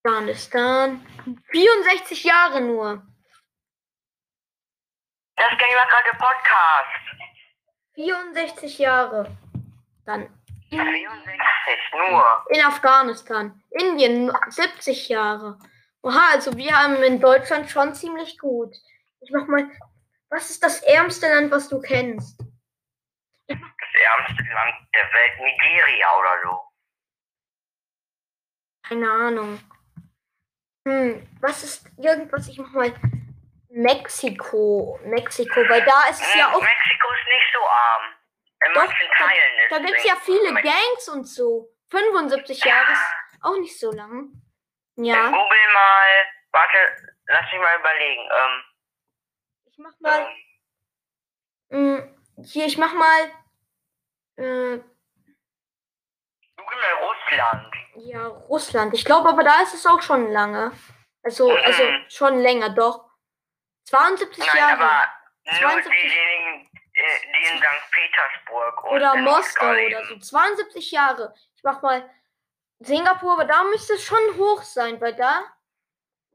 Afghanistan. 0.02 1.06
64 1.50 2.24
Jahre 2.24 2.60
nur. 2.60 3.06
Das 5.36 5.50
ging 5.50 5.58
gerade 5.58 6.18
Podcast. 6.18 7.14
64 7.94 8.78
Jahre. 8.78 9.36
Dann. 10.04 10.43
64 10.76 12.10
nur. 12.10 12.46
In 12.50 12.60
Afghanistan. 12.64 13.62
Indien 13.70 14.32
70 14.48 15.08
Jahre. 15.08 15.58
Oha, 16.02 16.32
also 16.32 16.56
wir 16.56 16.78
haben 16.78 17.02
in 17.02 17.20
Deutschland 17.20 17.70
schon 17.70 17.94
ziemlich 17.94 18.38
gut. 18.38 18.74
Ich 19.20 19.30
mach 19.30 19.46
mal. 19.46 19.70
Was 20.28 20.50
ist 20.50 20.62
das 20.62 20.82
ärmste 20.82 21.28
Land, 21.28 21.50
was 21.50 21.68
du 21.68 21.80
kennst? 21.80 22.40
Das 23.46 23.56
ärmste 23.56 24.42
Land 24.52 24.74
der 24.94 25.04
Welt, 25.12 25.40
Nigeria 25.40 26.06
oder 26.18 26.42
so. 26.42 26.60
Keine 28.88 29.10
Ahnung. 29.10 29.60
Hm, 30.86 31.26
was 31.40 31.62
ist 31.62 31.90
irgendwas? 31.96 32.48
Ich 32.48 32.58
mach 32.58 32.70
mal 32.72 32.94
Mexiko. 33.70 34.98
Mexiko, 35.04 35.60
weil 35.68 35.84
da 35.84 36.08
ist 36.10 36.20
es 36.20 36.32
hm, 36.32 36.40
ja 36.40 36.48
auch. 36.48 36.60
Mexiko 36.60 37.08
ist 37.12 37.28
nicht 37.28 37.52
so 37.52 37.60
arm. 37.60 38.13
In 38.66 38.72
Doch, 38.72 38.86
manchen 38.86 39.08
Teilen 39.16 39.56
da, 39.56 39.62
ist 39.62 39.72
Da 39.72 39.78
gibt 39.86 39.98
es 39.98 40.04
ja 40.04 40.16
viele. 40.16 40.54
Gangs 40.54 41.08
und 41.08 41.24
so. 41.24 41.68
75 41.90 42.64
ja. 42.64 42.74
Jahre 42.74 42.92
ist 42.92 43.14
auch 43.42 43.58
nicht 43.58 43.78
so 43.78 43.92
lang. 43.92 44.32
Ja. 44.96 45.26
Ich 45.26 45.32
google 45.32 45.72
mal. 45.72 46.26
Warte, 46.52 46.78
lass 47.26 47.52
mich 47.52 47.60
mal 47.60 47.78
überlegen. 47.78 48.22
Ähm, 48.22 48.64
ich 49.66 49.78
mach 49.78 50.00
mal. 50.00 50.34
Ähm, 51.70 52.16
hier, 52.44 52.66
ich 52.66 52.78
mach 52.78 52.92
mal. 52.92 53.30
Äh, 54.36 54.80
google 56.56 56.78
mal 56.80 56.94
Russland. 57.02 57.74
Ja, 57.96 58.26
Russland. 58.26 58.94
Ich 58.94 59.04
glaube 59.04 59.28
aber, 59.28 59.44
da 59.44 59.62
ist 59.62 59.74
es 59.74 59.86
auch 59.86 60.02
schon 60.02 60.30
lange. 60.30 60.72
Also, 61.22 61.50
mhm. 61.50 61.58
also 61.64 61.82
schon 62.08 62.38
länger, 62.38 62.70
doch. 62.70 63.10
72 63.84 64.38
Nein, 64.38 64.56
Jahre. 64.56 64.82
Aber 64.82 65.04
72 65.44 65.84
nur 65.84 66.02
diejenigen, 66.02 66.43
die 66.94 67.50
in 67.50 67.58
St. 67.58 67.90
Petersburg 67.90 68.84
oder 68.84 69.16
Moskau 69.16 69.70
oder 69.70 70.04
so. 70.06 70.18
72 70.18 70.90
Jahre. 70.92 71.34
Ich 71.56 71.62
mach 71.62 71.82
mal 71.82 72.08
Singapur, 72.80 73.32
aber 73.32 73.44
da 73.44 73.64
müsste 73.64 73.94
es 73.94 74.04
schon 74.04 74.36
hoch 74.36 74.62
sein, 74.62 75.00
weil 75.00 75.14
da. 75.14 75.44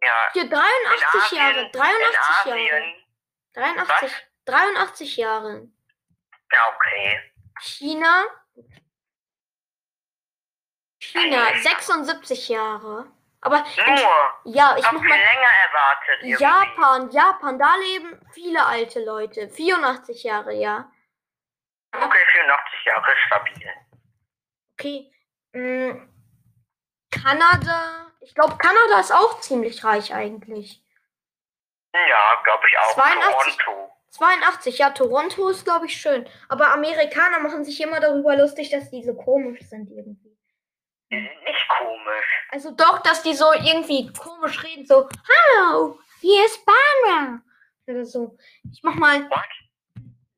Ja. 0.01 0.29
Hier 0.33 0.49
83 0.49 1.07
Asien, 1.13 1.39
Jahre. 1.39 1.71
83 1.71 2.45
Jahre. 2.45 2.95
83. 3.53 3.87
Was? 4.01 4.11
83 4.45 5.17
Jahre. 5.17 5.69
Ja, 6.51 6.75
okay. 6.75 7.31
China 7.61 8.25
China, 10.99 11.57
76 11.61 12.49
Jahre. 12.49 13.11
Aber 13.41 13.57
Nur. 13.57 14.53
ja, 14.53 14.75
ich 14.77 14.83
mach 14.83 14.93
mal 14.93 15.07
länger 15.07 15.47
erwartet. 15.67 16.19
Irgendwie. 16.21 16.43
Japan, 16.43 17.09
Japan, 17.11 17.57
da 17.57 17.75
leben 17.75 18.19
viele 18.33 18.65
alte 18.65 19.03
Leute. 19.03 19.49
84 19.49 20.23
Jahre, 20.23 20.53
ja. 20.53 20.91
Okay, 21.93 22.25
84 22.33 22.85
Jahre 22.85 23.15
stabil. 23.27 23.69
Okay. 24.73 25.11
Hm. 25.53 26.09
Kanada. 27.11 28.11
Ich 28.19 28.35
glaube, 28.35 28.57
Kanada 28.57 28.99
ist 28.99 29.13
auch 29.13 29.39
ziemlich 29.39 29.83
reich 29.83 30.13
eigentlich. 30.13 30.83
Ja, 31.93 32.41
glaube 32.43 32.63
ich 32.67 32.77
auch. 32.77 32.93
82, 32.93 33.57
Toronto. 33.57 33.93
82, 34.11 34.77
ja, 34.77 34.89
Toronto 34.89 35.49
ist, 35.49 35.63
glaube 35.63 35.85
ich, 35.85 35.99
schön. 35.99 36.27
Aber 36.49 36.73
Amerikaner 36.73 37.39
machen 37.39 37.63
sich 37.63 37.81
immer 37.81 37.99
darüber 37.99 38.35
lustig, 38.35 38.69
dass 38.69 38.89
die 38.89 39.03
so 39.03 39.15
komisch 39.15 39.61
sind 39.61 39.89
irgendwie. 39.89 40.28
Die 41.11 41.15
sind 41.15 41.43
nicht 41.43 41.67
komisch. 41.77 42.47
Also 42.51 42.71
doch, 42.71 42.99
dass 42.99 43.23
die 43.23 43.33
so 43.33 43.51
irgendwie 43.53 44.11
komisch 44.13 44.63
reden, 44.63 44.85
so, 44.85 45.09
hallo, 45.27 45.99
hier 46.21 46.45
ist 46.45 46.63
Barbara. 46.65 47.41
Oder 47.87 48.05
so. 48.05 48.37
Ich 48.71 48.83
mach 48.83 48.95
mal 48.95 49.29
What? 49.29 49.39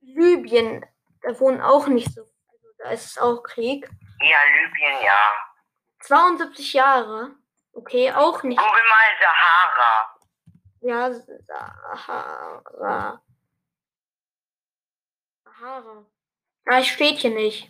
Libyen. 0.01 0.85
Da 1.21 1.39
wohnen 1.39 1.61
auch 1.61 1.87
nicht 1.87 2.13
so. 2.13 2.21
Also 2.21 2.67
da 2.77 2.91
ist 2.91 3.05
es 3.05 3.17
auch 3.17 3.43
Krieg. 3.43 3.89
Ja, 4.21 4.37
Libyen, 4.43 5.03
ja. 5.03 5.19
72 6.01 6.73
Jahre. 6.73 7.35
Okay, 7.73 8.11
auch 8.11 8.41
nicht. 8.43 8.57
Guck 8.57 8.71
mal 8.71 9.17
Sahara. 9.19 10.17
Ja, 10.81 11.11
Sahara. 11.47 13.21
Sahara. 15.43 16.05
Ah, 16.65 16.79
ich 16.79 16.91
steht 16.91 17.19
hier 17.19 17.31
nicht. 17.31 17.69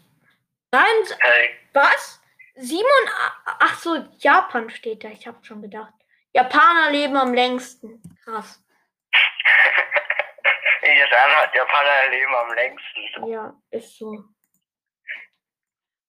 Nein, 0.72 0.86
hey. 1.20 1.50
was? 1.74 2.21
Simon, 2.56 3.10
ach 3.46 3.80
so, 3.80 3.96
Japan 4.20 4.70
steht 4.70 5.04
da. 5.04 5.10
Ich 5.10 5.26
habe 5.28 5.44
schon 5.44 5.62
gedacht. 5.62 5.94
Japaner 6.34 6.92
leben 6.92 7.16
am 7.18 7.34
längsten. 7.34 8.02
Krass. 8.24 8.64
ich 10.82 11.18
anhört, 11.18 11.56
Japaner 11.56 12.10
leben 12.10 12.36
am 12.36 12.54
längsten. 12.54 13.28
Ja, 13.28 13.54
ist 13.72 13.98
so. 13.98 14.26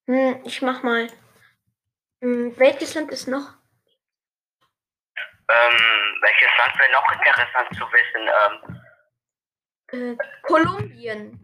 Hm, 0.06 0.42
ich 0.44 0.62
mach 0.62 0.82
mal. 0.82 1.08
Hm, 2.20 2.56
welches 2.58 2.94
Land 2.94 3.10
ist 3.10 3.28
noch? 3.28 3.54
Ähm, 5.48 6.18
welches 6.22 6.50
Land 6.58 6.78
wäre 6.78 6.92
noch 6.92 7.12
interessant 7.12 7.68
zu 7.76 7.84
wissen? 7.92 8.80
Ähm, 9.92 10.16
äh, 10.16 10.16
Kolumbien. 10.42 11.38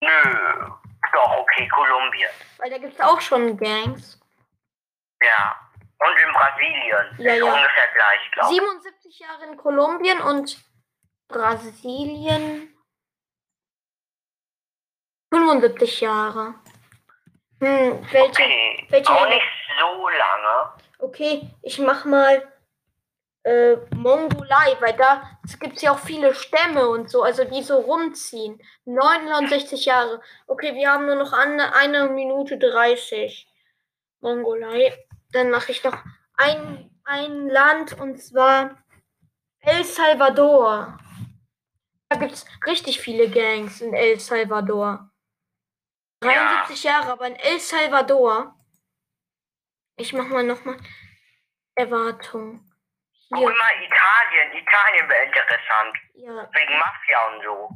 Nö. 0.00 0.78
Doch, 1.12 1.36
okay, 1.38 1.68
Kolumbien. 1.68 2.30
Weil 2.58 2.70
da 2.70 2.78
gibt 2.78 2.94
es 2.94 3.00
auch 3.00 3.20
schon 3.20 3.56
Gangs. 3.56 4.20
Ja. 5.22 5.56
Und 5.98 6.16
in 6.20 6.32
Brasilien. 6.32 7.16
Ja, 7.18 7.34
ja. 7.34 7.44
ungefähr 7.44 7.88
gleich, 7.94 8.30
glaube 8.32 8.52
ich. 8.52 8.60
77 8.60 9.18
Jahre 9.18 9.44
in 9.44 9.56
Kolumbien 9.56 10.20
und 10.20 10.58
Brasilien 11.28 12.74
75 15.30 16.00
Jahre. 16.00 16.54
Hm, 17.60 18.06
welche, 18.12 18.28
okay. 18.28 18.86
welche 18.88 19.12
Auch 19.12 19.28
nicht 19.28 19.46
so 19.78 20.08
lange. 20.08 20.72
Okay, 20.98 21.50
ich 21.62 21.78
mach 21.78 22.04
mal 22.04 22.52
äh, 23.48 23.76
Mongolei, 23.94 24.76
weil 24.80 24.94
da 24.94 25.38
gibt 25.58 25.76
es 25.76 25.82
ja 25.82 25.92
auch 25.92 25.98
viele 25.98 26.34
Stämme 26.34 26.86
und 26.88 27.10
so, 27.10 27.22
also 27.22 27.44
die 27.44 27.62
so 27.62 27.78
rumziehen. 27.78 28.60
69 28.84 29.86
Jahre. 29.86 30.20
Okay, 30.46 30.74
wir 30.74 30.90
haben 30.90 31.06
nur 31.06 31.14
noch 31.14 31.32
eine, 31.32 31.74
eine 31.74 32.10
Minute 32.10 32.58
30. 32.58 33.48
Mongolei. 34.20 34.92
Dann 35.32 35.50
mache 35.50 35.72
ich 35.72 35.82
noch 35.82 35.96
ein, 36.36 36.90
ein 37.04 37.48
Land 37.48 37.98
und 37.98 38.20
zwar 38.20 38.82
El 39.60 39.82
Salvador. 39.84 40.98
Da 42.10 42.18
gibt 42.18 42.32
es 42.32 42.44
richtig 42.66 43.00
viele 43.00 43.30
Gangs 43.30 43.80
in 43.80 43.94
El 43.94 44.20
Salvador. 44.20 45.10
73 46.20 46.84
ja. 46.84 46.90
Jahre, 46.90 47.12
aber 47.12 47.28
in 47.28 47.36
El 47.36 47.60
Salvador. 47.60 48.54
Ich 49.96 50.12
mach 50.12 50.28
mal 50.28 50.44
nochmal 50.44 50.76
Erwartung. 51.74 52.67
Guck 53.30 53.42
mal, 53.42 53.82
Italien. 53.82 54.52
Italien 54.56 55.08
wäre 55.08 55.24
interessant. 55.24 55.96
Ja. 56.14 56.48
Wegen 56.52 56.78
Mafia 56.78 57.26
und 57.28 57.42
so. 57.44 57.70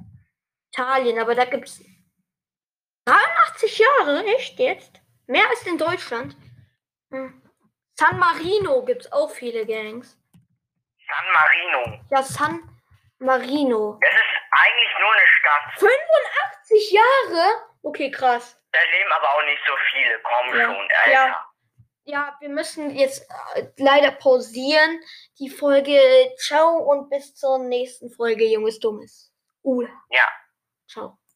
Italien, 0.72 1.18
aber 1.18 1.34
da 1.34 1.44
gibt's 1.44 1.80
83 3.04 3.78
Jahre, 3.78 4.24
echt 4.24 4.58
jetzt? 4.58 5.00
Mehr 5.26 5.46
als 5.48 5.66
in 5.66 5.76
Deutschland. 5.76 6.36
Hm. 7.10 7.42
San 7.98 8.18
Marino 8.18 8.82
gibt's 8.84 9.12
auch 9.12 9.30
viele 9.30 9.66
Gangs. 9.66 10.18
San 11.06 11.32
Marino. 11.32 12.00
Ja, 12.10 12.22
San 12.22 12.80
Marino. 13.18 13.98
Das 14.00 14.14
ist 14.14 14.20
eigentlich 14.50 14.92
nur 14.98 15.12
eine 15.12 15.26
Stadt. 15.26 15.78
85 15.78 16.92
Jahre? 16.92 17.66
Okay, 17.82 18.10
krass. 18.10 18.58
Da 18.72 18.78
leben 18.90 19.12
aber 19.12 19.28
auch 19.28 19.44
nicht 19.44 19.60
so 19.66 19.74
viele. 19.90 20.18
Komm 20.22 20.56
ja. 20.56 20.64
schon, 20.64 20.88
Alter. 20.90 21.12
Ja 21.12 21.51
ja, 22.04 22.36
wir 22.40 22.48
müssen 22.48 22.90
jetzt 22.90 23.28
äh, 23.54 23.66
leider 23.76 24.10
pausieren. 24.12 25.00
Die 25.38 25.48
Folge. 25.48 25.98
Ciao 26.38 26.78
und 26.78 27.10
bis 27.10 27.34
zur 27.34 27.58
nächsten 27.58 28.10
Folge, 28.10 28.44
Junges 28.46 28.78
Dummes. 28.78 29.32
Uh. 29.62 29.82
Ja. 30.10 30.26
Ciao. 30.88 31.18